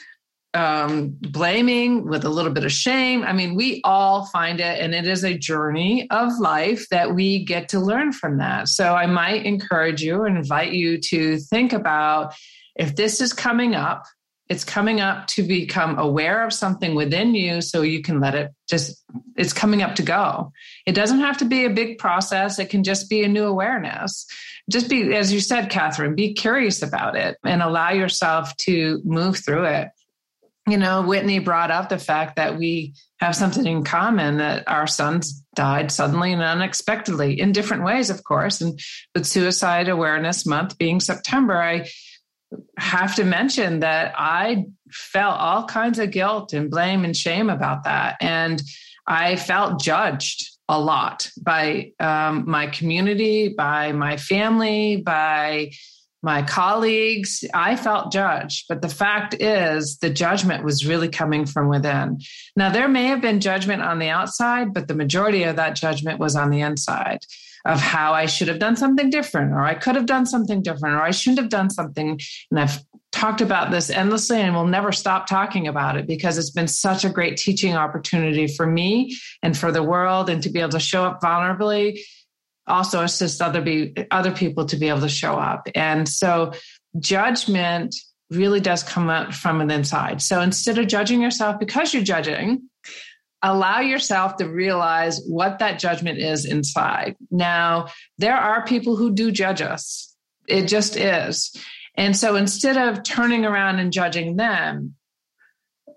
um, 0.55 1.17
blaming 1.21 2.09
with 2.09 2.25
a 2.25 2.29
little 2.29 2.53
bit 2.53 2.65
of 2.65 2.73
shame. 2.73 3.23
I 3.23 3.33
mean, 3.33 3.55
we 3.55 3.81
all 3.85 4.27
find 4.27 4.61
it, 4.61 4.81
and 4.81 4.95
it 4.95 5.07
is 5.07 5.25
a 5.25 5.37
journey 5.37 6.09
of 6.11 6.39
life 6.39 6.89
that 6.91 7.15
we 7.15 7.45
get 7.45 7.69
to 7.71 7.81
learn 7.81 8.13
from 8.13 8.39
that. 8.39 8.69
So 8.69 8.95
I 8.95 9.07
might 9.07 9.45
encourage 9.47 10.03
you 10.03 10.25
and 10.25 10.37
invite 10.37 10.73
you 10.73 10.99
to 11.03 11.39
think 11.39 11.73
about 11.73 12.35
if 12.75 12.97
this 12.97 13.21
is 13.21 13.33
coming 13.33 13.75
up, 13.75 14.05
it's 14.49 14.65
coming 14.65 15.01
up 15.01 15.29
to 15.29 15.45
become 15.45 15.97
aware 15.97 16.45
of 16.45 16.53
something 16.53 16.97
within 16.97 17.37
you 17.37 17.61
so 17.61 17.83
you 17.83 18.03
can 18.03 18.19
let 18.19 18.35
it 18.35 18.51
just, 18.69 19.05
it's 19.37 19.53
coming 19.53 19.81
up 19.83 19.95
to 19.95 20.03
go. 20.03 20.51
It 20.87 20.97
doesn't 20.97 21.21
have 21.21 21.37
to 21.39 21.45
be 21.45 21.65
a 21.65 21.71
big 21.71 21.99
process, 21.99 22.59
it 22.59 22.71
can 22.71 22.83
just 22.83 23.09
be 23.09 23.23
a 23.23 23.29
new 23.29 23.45
awareness. 23.45 24.27
Just 24.69 24.89
be, 24.89 25.15
as 25.15 25.33
you 25.33 25.41
said, 25.41 25.71
Catherine, 25.71 26.17
be 26.17 26.33
curious 26.35 26.83
about 26.83 27.17
it 27.17 27.37
and 27.45 27.63
allow 27.63 27.91
yourself 27.91 28.57
to 28.59 29.01
move 29.05 29.39
through 29.39 29.65
it 29.65 29.89
you 30.70 30.78
know, 30.78 31.02
Whitney 31.02 31.38
brought 31.38 31.70
up 31.70 31.88
the 31.88 31.98
fact 31.98 32.37
that 32.37 32.59
we 32.59 32.94
have 33.20 33.37
something 33.37 33.66
in 33.66 33.85
common 33.85 34.38
that 34.38 34.64
our 34.68 34.87
sons 34.87 35.42
died 35.54 35.90
suddenly 35.90 36.33
and 36.33 36.42
unexpectedly 36.42 37.38
in 37.38 37.52
different 37.52 37.85
ways, 37.85 38.11
of 38.11 38.24
course. 38.24 38.61
And 38.61 38.78
with 39.14 39.26
Suicide 39.26 39.88
Awareness 39.88 40.46
Month 40.46 40.78
being 40.78 41.00
September, 41.00 41.61
I 41.61 41.88
have 42.78 43.14
to 43.16 43.24
mention 43.24 43.80
that 43.80 44.14
I 44.16 44.66
felt 44.90 45.38
all 45.38 45.66
kinds 45.66 45.98
of 45.98 46.11
guilt 46.11 46.52
and 46.52 46.70
blame 46.70 47.04
and 47.04 47.16
shame 47.16 47.50
about 47.50 47.85
that. 47.85 48.16
And 48.20 48.61
I 49.06 49.37
felt 49.37 49.80
judged 49.80 50.50
a 50.68 50.78
lot 50.78 51.30
by 51.40 51.92
um, 51.98 52.44
my 52.46 52.68
community, 52.68 53.48
by 53.48 53.92
my 53.92 54.16
family, 54.16 54.96
by 54.96 55.72
my 56.22 56.42
colleagues, 56.42 57.44
I 57.54 57.76
felt 57.76 58.12
judged. 58.12 58.66
But 58.68 58.83
the 58.83 58.88
fact 58.88 59.35
is, 59.40 59.98
the 59.98 60.11
judgment 60.11 60.64
was 60.64 60.87
really 60.87 61.09
coming 61.09 61.46
from 61.46 61.68
within. 61.68 62.20
Now, 62.56 62.70
there 62.70 62.88
may 62.88 63.06
have 63.06 63.20
been 63.20 63.40
judgment 63.40 63.83
on 63.83 63.98
the 63.98 64.09
outside, 64.09 64.74
but 64.74 64.88
the 64.88 64.94
majority 64.94 65.44
of 65.44 65.56
that 65.56 65.76
judgment 65.76 66.18
was 66.18 66.37
on 66.37 66.50
the 66.50 66.61
inside 66.61 67.24
of 67.64 67.80
how 67.80 68.12
I 68.14 68.26
should 68.26 68.48
have 68.48 68.59
done 68.59 68.76
something 68.76 69.11
different, 69.11 69.52
or 69.52 69.61
I 69.61 69.74
could 69.74 69.94
have 69.94 70.06
done 70.06 70.26
something 70.26 70.62
different, 70.62 70.94
or 70.94 71.02
I 71.02 71.11
shouldn't 71.11 71.40
have 71.40 71.50
done 71.50 71.70
something. 71.70 72.18
And 72.50 72.61
I've 72.61 72.83
talked 73.12 73.40
about 73.40 73.70
this 73.70 73.90
endlessly 73.90 74.40
and 74.40 74.54
we'll 74.54 74.66
never 74.66 74.92
stop 74.92 75.26
talking 75.26 75.66
about 75.66 75.96
it 75.96 76.06
because 76.06 76.38
it's 76.38 76.50
been 76.50 76.68
such 76.68 77.04
a 77.04 77.11
great 77.11 77.37
teaching 77.37 77.74
opportunity 77.74 78.46
for 78.46 78.66
me 78.66 79.16
and 79.42 79.59
for 79.59 79.72
the 79.72 79.83
world 79.83 80.30
and 80.30 80.42
to 80.42 80.48
be 80.48 80.61
able 80.61 80.70
to 80.70 80.80
show 80.80 81.04
up 81.04 81.20
vulnerably 81.20 82.00
also 82.70 83.02
assist 83.02 83.42
other 83.42 83.61
be 83.61 83.94
other 84.11 84.33
people 84.33 84.64
to 84.66 84.76
be 84.76 84.88
able 84.88 85.00
to 85.00 85.09
show 85.09 85.35
up. 85.35 85.68
And 85.74 86.09
so 86.09 86.52
judgment 86.98 87.94
really 88.30 88.61
does 88.61 88.83
come 88.83 89.11
out 89.11 89.35
from 89.35 89.61
an 89.61 89.70
inside. 89.70 90.22
So 90.22 90.40
instead 90.40 90.78
of 90.78 90.87
judging 90.87 91.20
yourself 91.20 91.59
because 91.59 91.92
you're 91.92 92.02
judging, 92.02 92.68
allow 93.42 93.80
yourself 93.80 94.37
to 94.37 94.48
realize 94.48 95.20
what 95.26 95.59
that 95.59 95.78
judgment 95.78 96.18
is 96.18 96.44
inside. 96.44 97.16
Now, 97.30 97.88
there 98.18 98.37
are 98.37 98.64
people 98.64 98.96
who 98.96 99.12
do 99.12 99.30
judge 99.30 99.62
us. 99.62 100.14
It 100.46 100.66
just 100.66 100.96
is. 100.96 101.54
And 101.96 102.16
so 102.16 102.37
instead 102.37 102.76
of 102.76 103.02
turning 103.02 103.44
around 103.44 103.78
and 103.78 103.92
judging 103.92 104.37
them, 104.37 104.94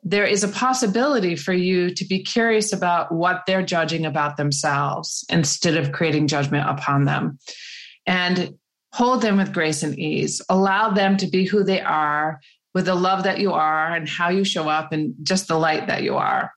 there 0.03 0.25
is 0.25 0.43
a 0.43 0.49
possibility 0.49 1.35
for 1.35 1.53
you 1.53 1.93
to 1.93 2.05
be 2.05 2.21
curious 2.21 2.73
about 2.73 3.11
what 3.11 3.43
they're 3.47 3.63
judging 3.63 4.05
about 4.05 4.37
themselves 4.37 5.25
instead 5.29 5.77
of 5.77 5.91
creating 5.91 6.27
judgment 6.27 6.69
upon 6.69 7.05
them. 7.05 7.39
And 8.05 8.55
hold 8.91 9.21
them 9.21 9.37
with 9.37 9.53
grace 9.53 9.81
and 9.81 9.97
ease. 9.97 10.41
Allow 10.49 10.91
them 10.91 11.17
to 11.17 11.27
be 11.27 11.45
who 11.45 11.63
they 11.63 11.81
are 11.81 12.39
with 12.73 12.85
the 12.85 12.95
love 12.95 13.23
that 13.23 13.39
you 13.39 13.53
are 13.53 13.93
and 13.93 14.07
how 14.07 14.29
you 14.29 14.43
show 14.43 14.67
up 14.67 14.91
and 14.91 15.15
just 15.23 15.47
the 15.47 15.57
light 15.57 15.87
that 15.87 16.03
you 16.03 16.15
are. 16.15 16.51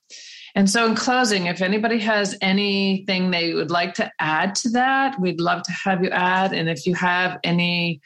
And 0.55 0.69
so, 0.71 0.87
in 0.87 0.95
closing, 0.95 1.47
if 1.47 1.61
anybody 1.61 1.99
has 1.99 2.37
anything 2.41 3.31
they 3.31 3.53
would 3.53 3.71
like 3.71 3.95
to 3.95 4.11
add 4.19 4.55
to 4.57 4.71
that, 4.71 5.21
we'd 5.21 5.41
love 5.41 5.63
to 5.65 5.73
have 5.73 6.03
you 6.03 6.09
add. 6.11 6.55
And 6.55 6.71
if 6.71 6.87
you 6.87 6.95
have 6.95 7.39
any 7.45 8.01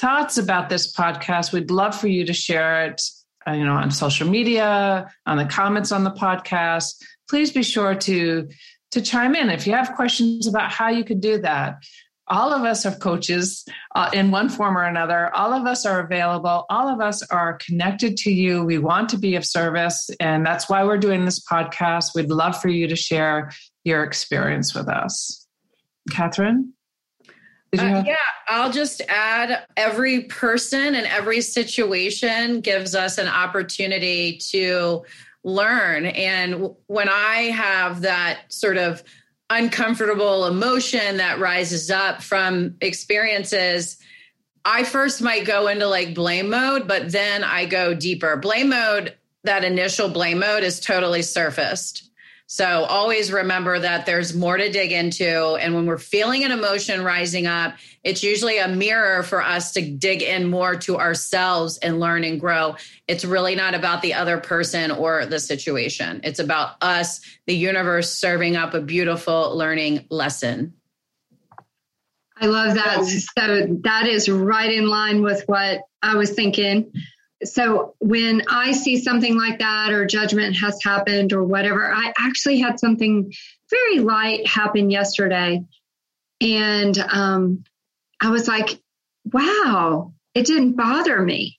thoughts 0.00 0.36
about 0.36 0.68
this 0.68 0.92
podcast, 0.92 1.52
we'd 1.52 1.70
love 1.70 1.98
for 1.98 2.08
you 2.08 2.26
to 2.26 2.32
share 2.32 2.86
it 2.86 3.00
you 3.48 3.64
know, 3.64 3.74
on 3.74 3.90
social 3.90 4.28
media, 4.28 5.10
on 5.26 5.36
the 5.36 5.44
comments 5.44 5.92
on 5.92 6.04
the 6.04 6.10
podcast, 6.10 7.02
please 7.28 7.50
be 7.52 7.62
sure 7.62 7.94
to 7.94 8.48
to 8.92 9.00
chime 9.00 9.34
in 9.34 9.48
if 9.48 9.66
you 9.66 9.72
have 9.72 9.94
questions 9.94 10.46
about 10.46 10.70
how 10.70 10.88
you 10.88 11.02
could 11.02 11.20
do 11.20 11.38
that. 11.38 11.76
All 12.28 12.52
of 12.52 12.62
us 12.62 12.86
are 12.86 12.94
coaches 12.94 13.64
uh, 13.94 14.08
in 14.12 14.30
one 14.30 14.48
form 14.48 14.76
or 14.78 14.84
another. 14.84 15.34
All 15.34 15.52
of 15.52 15.66
us 15.66 15.84
are 15.84 16.00
available. 16.00 16.66
All 16.70 16.88
of 16.88 17.00
us 17.00 17.22
are 17.30 17.58
connected 17.58 18.16
to 18.18 18.32
you. 18.32 18.62
We 18.62 18.78
want 18.78 19.08
to 19.10 19.18
be 19.18 19.34
of 19.34 19.44
service, 19.44 20.08
and 20.20 20.46
that's 20.46 20.68
why 20.68 20.84
we're 20.84 20.98
doing 20.98 21.24
this 21.24 21.44
podcast. 21.44 22.14
We'd 22.14 22.30
love 22.30 22.60
for 22.60 22.68
you 22.68 22.86
to 22.86 22.96
share 22.96 23.50
your 23.84 24.04
experience 24.04 24.74
with 24.74 24.88
us. 24.88 25.46
Catherine? 26.10 26.74
Uh, 27.78 28.02
yeah, 28.06 28.16
I'll 28.48 28.70
just 28.70 29.00
add 29.08 29.64
every 29.78 30.24
person 30.24 30.94
and 30.94 31.06
every 31.06 31.40
situation 31.40 32.60
gives 32.60 32.94
us 32.94 33.16
an 33.16 33.28
opportunity 33.28 34.36
to 34.50 35.04
learn. 35.42 36.06
And 36.06 36.70
when 36.86 37.08
I 37.08 37.44
have 37.44 38.02
that 38.02 38.40
sort 38.52 38.76
of 38.76 39.02
uncomfortable 39.48 40.46
emotion 40.46 41.16
that 41.16 41.38
rises 41.38 41.90
up 41.90 42.22
from 42.22 42.76
experiences, 42.82 43.96
I 44.64 44.84
first 44.84 45.22
might 45.22 45.46
go 45.46 45.66
into 45.68 45.86
like 45.86 46.14
blame 46.14 46.50
mode, 46.50 46.86
but 46.86 47.10
then 47.10 47.42
I 47.42 47.64
go 47.64 47.94
deeper. 47.94 48.36
Blame 48.36 48.68
mode, 48.68 49.16
that 49.44 49.64
initial 49.64 50.08
blame 50.08 50.38
mode 50.40 50.62
is 50.62 50.78
totally 50.78 51.22
surfaced. 51.22 52.10
So 52.54 52.84
always 52.84 53.32
remember 53.32 53.78
that 53.78 54.04
there's 54.04 54.34
more 54.34 54.58
to 54.58 54.70
dig 54.70 54.92
into. 54.92 55.54
And 55.54 55.74
when 55.74 55.86
we're 55.86 55.96
feeling 55.96 56.44
an 56.44 56.50
emotion 56.50 57.02
rising 57.02 57.46
up, 57.46 57.76
it's 58.04 58.22
usually 58.22 58.58
a 58.58 58.68
mirror 58.68 59.22
for 59.22 59.40
us 59.40 59.72
to 59.72 59.80
dig 59.80 60.20
in 60.20 60.50
more 60.50 60.76
to 60.80 60.98
ourselves 60.98 61.78
and 61.78 61.98
learn 61.98 62.24
and 62.24 62.38
grow. 62.38 62.76
It's 63.08 63.24
really 63.24 63.54
not 63.54 63.74
about 63.74 64.02
the 64.02 64.12
other 64.12 64.36
person 64.36 64.90
or 64.90 65.24
the 65.24 65.40
situation, 65.40 66.20
it's 66.24 66.40
about 66.40 66.74
us, 66.82 67.22
the 67.46 67.56
universe 67.56 68.12
serving 68.12 68.54
up 68.54 68.74
a 68.74 68.82
beautiful 68.82 69.56
learning 69.56 70.04
lesson. 70.10 70.74
I 72.36 72.46
love 72.48 72.74
that. 72.74 73.02
So 73.06 73.78
that 73.84 74.06
is 74.06 74.28
right 74.28 74.70
in 74.70 74.88
line 74.88 75.22
with 75.22 75.42
what 75.46 75.80
I 76.02 76.16
was 76.16 76.32
thinking 76.32 76.92
so 77.44 77.94
when 77.98 78.42
I 78.48 78.72
see 78.72 79.00
something 79.00 79.36
like 79.36 79.58
that 79.58 79.92
or 79.92 80.06
judgment 80.06 80.56
has 80.58 80.82
happened 80.82 81.32
or 81.32 81.44
whatever, 81.44 81.92
I 81.92 82.12
actually 82.16 82.60
had 82.60 82.78
something 82.78 83.32
very 83.70 83.98
light 84.00 84.46
happen 84.46 84.90
yesterday. 84.90 85.64
And 86.40 86.98
um, 86.98 87.64
I 88.20 88.30
was 88.30 88.48
like, 88.48 88.80
wow, 89.24 90.12
it 90.34 90.46
didn't 90.46 90.76
bother 90.76 91.20
me. 91.20 91.58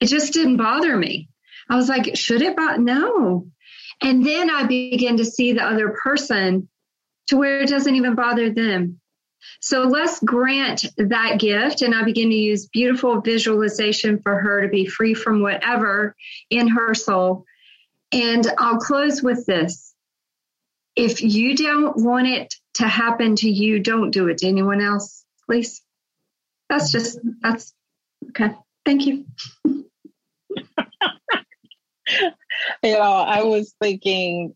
It 0.00 0.06
just 0.06 0.32
didn't 0.32 0.56
bother 0.56 0.96
me. 0.96 1.28
I 1.68 1.76
was 1.76 1.88
like, 1.88 2.16
should 2.16 2.42
it 2.42 2.56
bother? 2.56 2.78
No. 2.78 3.46
And 4.02 4.24
then 4.24 4.50
I 4.50 4.64
begin 4.64 5.18
to 5.18 5.24
see 5.24 5.52
the 5.52 5.64
other 5.64 5.90
person 6.02 6.68
to 7.28 7.36
where 7.36 7.60
it 7.60 7.68
doesn't 7.68 7.94
even 7.94 8.14
bother 8.14 8.50
them. 8.50 8.99
So 9.60 9.82
let's 9.82 10.20
grant 10.20 10.84
that 10.96 11.38
gift. 11.38 11.82
And 11.82 11.94
I 11.94 12.02
begin 12.04 12.30
to 12.30 12.36
use 12.36 12.66
beautiful 12.66 13.20
visualization 13.20 14.20
for 14.22 14.38
her 14.38 14.62
to 14.62 14.68
be 14.68 14.86
free 14.86 15.14
from 15.14 15.42
whatever 15.42 16.14
in 16.48 16.68
her 16.68 16.94
soul. 16.94 17.44
And 18.12 18.46
I'll 18.58 18.78
close 18.78 19.22
with 19.22 19.44
this. 19.46 19.94
If 20.96 21.22
you 21.22 21.56
don't 21.56 21.96
want 21.96 22.26
it 22.26 22.54
to 22.74 22.86
happen 22.86 23.36
to 23.36 23.48
you, 23.48 23.78
don't 23.78 24.10
do 24.10 24.28
it 24.28 24.38
to 24.38 24.48
anyone 24.48 24.80
else, 24.80 25.24
please. 25.46 25.82
That's 26.68 26.90
just, 26.90 27.18
that's 27.40 27.72
okay. 28.30 28.54
Thank 28.84 29.06
you. 29.06 29.24
you 29.64 29.78
know, 32.82 33.00
I 33.00 33.42
was 33.42 33.74
thinking 33.80 34.54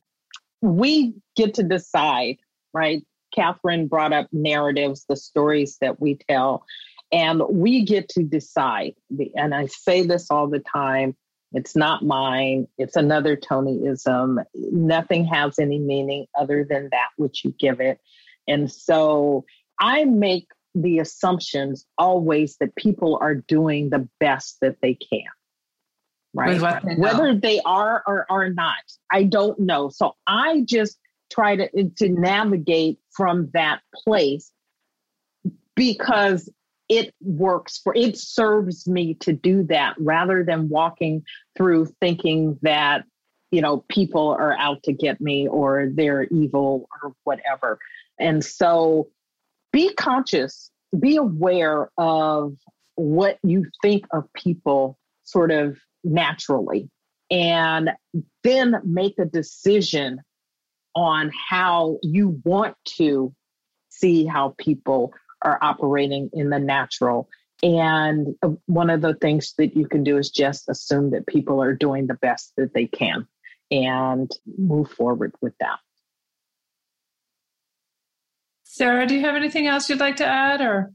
we 0.60 1.14
get 1.36 1.54
to 1.54 1.62
decide, 1.62 2.38
right? 2.72 3.04
Catherine 3.34 3.88
brought 3.88 4.12
up 4.12 4.28
narratives, 4.32 5.04
the 5.08 5.16
stories 5.16 5.78
that 5.80 6.00
we 6.00 6.18
tell, 6.28 6.64
and 7.12 7.42
we 7.48 7.84
get 7.84 8.08
to 8.10 8.22
decide. 8.22 8.94
And 9.34 9.54
I 9.54 9.66
say 9.66 10.06
this 10.06 10.30
all 10.30 10.48
the 10.48 10.60
time 10.60 11.16
it's 11.54 11.76
not 11.76 12.04
mine, 12.04 12.66
it's 12.78 12.96
another 12.96 13.36
Tonyism. 13.36 14.44
Nothing 14.54 15.24
has 15.26 15.58
any 15.60 15.78
meaning 15.78 16.26
other 16.36 16.66
than 16.68 16.88
that 16.90 17.10
which 17.16 17.44
you 17.44 17.54
give 17.58 17.80
it. 17.80 18.00
And 18.48 18.70
so 18.70 19.44
I 19.80 20.04
make 20.04 20.48
the 20.74 20.98
assumptions 20.98 21.86
always 21.96 22.56
that 22.56 22.74
people 22.74 23.18
are 23.20 23.36
doing 23.36 23.90
the 23.90 24.08
best 24.18 24.56
that 24.62 24.78
they 24.82 24.94
can. 24.94 25.22
Right. 26.34 26.60
Whether 26.98 27.36
they 27.36 27.60
are 27.64 28.02
or 28.04 28.26
are 28.28 28.50
not, 28.50 28.82
I 29.12 29.22
don't 29.22 29.60
know. 29.60 29.88
So 29.90 30.16
I 30.26 30.64
just 30.66 30.98
try 31.30 31.54
to 31.54 31.90
to 31.98 32.08
navigate 32.08 32.98
from 33.14 33.50
that 33.54 33.80
place 33.94 34.50
because 35.74 36.50
it 36.88 37.14
works 37.22 37.78
for 37.82 37.94
it 37.96 38.16
serves 38.16 38.86
me 38.86 39.14
to 39.14 39.32
do 39.32 39.64
that 39.64 39.94
rather 39.98 40.44
than 40.44 40.68
walking 40.68 41.22
through 41.56 41.86
thinking 42.00 42.58
that 42.62 43.04
you 43.50 43.62
know 43.62 43.84
people 43.88 44.36
are 44.38 44.56
out 44.58 44.82
to 44.82 44.92
get 44.92 45.20
me 45.20 45.48
or 45.48 45.88
they're 45.94 46.24
evil 46.24 46.88
or 47.02 47.14
whatever. 47.24 47.78
And 48.18 48.44
so 48.44 49.08
be 49.72 49.92
conscious 49.94 50.70
be 51.00 51.16
aware 51.16 51.90
of 51.98 52.56
what 52.96 53.38
you 53.42 53.66
think 53.82 54.04
of 54.12 54.32
people 54.34 54.98
sort 55.24 55.50
of 55.50 55.78
naturally 56.02 56.88
and 57.30 57.90
then 58.42 58.76
make 58.84 59.18
a 59.18 59.24
decision 59.24 60.20
on 60.94 61.30
how 61.48 61.98
you 62.02 62.40
want 62.44 62.76
to 62.96 63.34
see 63.88 64.24
how 64.26 64.54
people 64.58 65.12
are 65.42 65.58
operating 65.62 66.30
in 66.32 66.50
the 66.50 66.58
natural. 66.58 67.28
And 67.62 68.34
one 68.66 68.90
of 68.90 69.00
the 69.00 69.14
things 69.14 69.54
that 69.58 69.76
you 69.76 69.88
can 69.88 70.04
do 70.04 70.18
is 70.18 70.30
just 70.30 70.68
assume 70.68 71.10
that 71.10 71.26
people 71.26 71.62
are 71.62 71.74
doing 71.74 72.06
the 72.06 72.14
best 72.14 72.52
that 72.56 72.74
they 72.74 72.86
can 72.86 73.26
and 73.70 74.30
move 74.58 74.90
forward 74.90 75.34
with 75.40 75.54
that. 75.60 75.78
Sarah, 78.64 79.06
do 79.06 79.14
you 79.14 79.20
have 79.20 79.36
anything 79.36 79.66
else 79.66 79.88
you'd 79.88 80.00
like 80.00 80.16
to 80.16 80.26
add 80.26 80.60
or? 80.60 80.92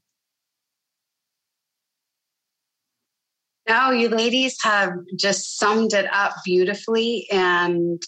No, 3.67 3.91
you 3.91 4.09
ladies 4.09 4.57
have 4.63 4.93
just 5.15 5.57
summed 5.57 5.93
it 5.93 6.11
up 6.11 6.33
beautifully. 6.43 7.27
And 7.31 8.01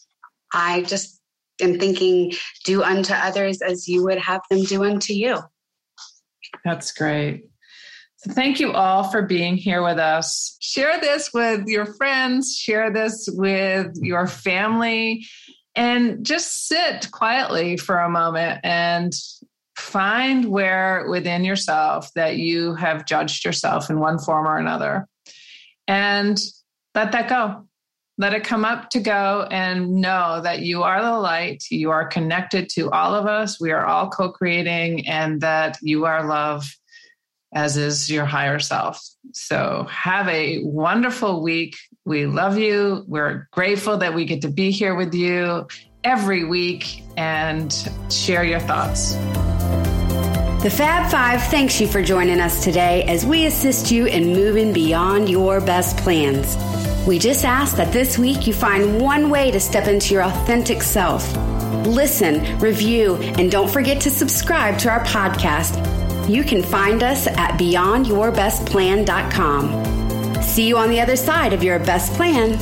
I 0.54 0.82
just 0.82 1.21
and 1.62 1.80
thinking, 1.80 2.34
do 2.66 2.84
unto 2.84 3.14
others 3.14 3.62
as 3.62 3.88
you 3.88 4.04
would 4.04 4.18
have 4.18 4.42
them 4.50 4.64
do 4.64 4.84
unto 4.84 5.14
you. 5.14 5.40
That's 6.66 6.92
great. 6.92 7.46
So 8.18 8.32
thank 8.34 8.60
you 8.60 8.72
all 8.72 9.06
for 9.06 9.24
being 9.24 9.58
here 9.58 9.84
with 9.84 9.98
us. 9.98 10.58
Share 10.60 11.00
this 11.00 11.32
with 11.34 11.66
your 11.66 11.86
friends, 11.86 12.56
share 12.56 12.92
this 12.92 13.28
with 13.32 13.96
your 13.96 14.28
family, 14.28 15.26
and 15.76 16.24
just 16.24 16.68
sit 16.68 17.10
quietly 17.12 17.78
for 17.78 17.98
a 17.98 18.10
moment 18.10 18.60
and 18.64 19.14
find 19.76 20.46
where 20.46 21.08
within 21.10 21.44
yourself 21.44 22.12
that 22.14 22.38
you 22.38 22.76
have 22.76 23.06
judged 23.06 23.44
yourself 23.44 23.90
in 23.90 24.00
one 24.00 24.20
form 24.20 24.46
or 24.46 24.58
another 24.58 25.08
and 25.88 26.40
let 26.94 27.12
that 27.14 27.28
go 27.28 27.66
let 28.22 28.34
it 28.34 28.44
come 28.44 28.64
up 28.64 28.92
to 28.92 29.00
go 29.00 29.48
and 29.50 29.96
know 29.96 30.42
that 30.44 30.60
you 30.60 30.84
are 30.84 31.02
the 31.02 31.18
light. 31.18 31.64
You 31.72 31.90
are 31.90 32.06
connected 32.06 32.70
to 32.70 32.92
all 32.92 33.16
of 33.16 33.26
us. 33.26 33.60
We 33.60 33.72
are 33.72 33.84
all 33.84 34.10
co 34.10 34.32
creating, 34.32 35.08
and 35.08 35.42
that 35.42 35.80
you 35.82 36.06
are 36.06 36.28
love, 36.28 36.64
as 37.52 37.78
is 37.78 38.12
your 38.12 38.26
higher 38.26 38.60
self. 38.60 39.02
So, 39.34 39.88
have 39.90 40.28
a 40.28 40.62
wonderful 40.64 41.42
week. 41.42 41.76
We 42.06 42.28
love 42.28 42.60
you. 42.60 43.04
We're 43.08 43.48
grateful 43.52 43.98
that 43.98 44.14
we 44.14 44.26
get 44.26 44.44
to 44.44 44.50
be 44.50 44.70
here 44.70 44.94
with 44.94 45.16
you 45.16 45.68
every 46.04 46.44
week 46.44 47.04
and 47.18 47.74
share 48.12 48.44
your 48.44 48.60
thoughts. 48.60 49.14
The 50.62 50.72
Fab 50.72 51.10
Five 51.10 51.42
thanks 51.46 51.82
you 51.82 51.88
for 51.88 52.04
joining 52.04 52.40
us 52.40 52.64
today 52.64 53.02
as 53.06 53.26
we 53.26 53.48
assist 53.48 53.90
you 53.90 54.06
in 54.06 54.28
moving 54.28 54.74
beyond 54.74 55.28
your 55.28 55.60
best 55.60 55.98
plans. 55.98 56.71
We 57.08 57.20
just 57.20 57.46
ask 57.46 57.78
that 57.78 57.92
this 57.92 58.18
week 58.18 58.48
you 58.48 58.54
find 58.54 59.02
one 59.02 59.30
way 59.30 59.52
to 59.52 59.60
step 59.60 59.88
into 59.88 60.14
your 60.14 60.24
authentic 60.24 60.82
self. 60.84 61.36
Listen, 61.86 62.58
review, 62.60 63.16
and 63.16 63.52
don't 63.52 63.70
forget 63.70 64.00
to 64.02 64.12
subscribe 64.12 64.78
to 64.80 64.90
our 64.90 65.04
podcast. 65.04 65.78
You 66.30 66.44
can 66.44 66.62
find 66.62 67.02
us 67.02 67.26
at 67.28 67.58
beyondyourbestplan.com. 67.60 70.44
See 70.44 70.68
you 70.68 70.78
on 70.78 70.90
the 70.90 71.00
other 71.02 71.16
side 71.16 71.54
of 71.54 71.64
your 71.64 71.80
best 71.80 72.14
plan. 72.14 72.58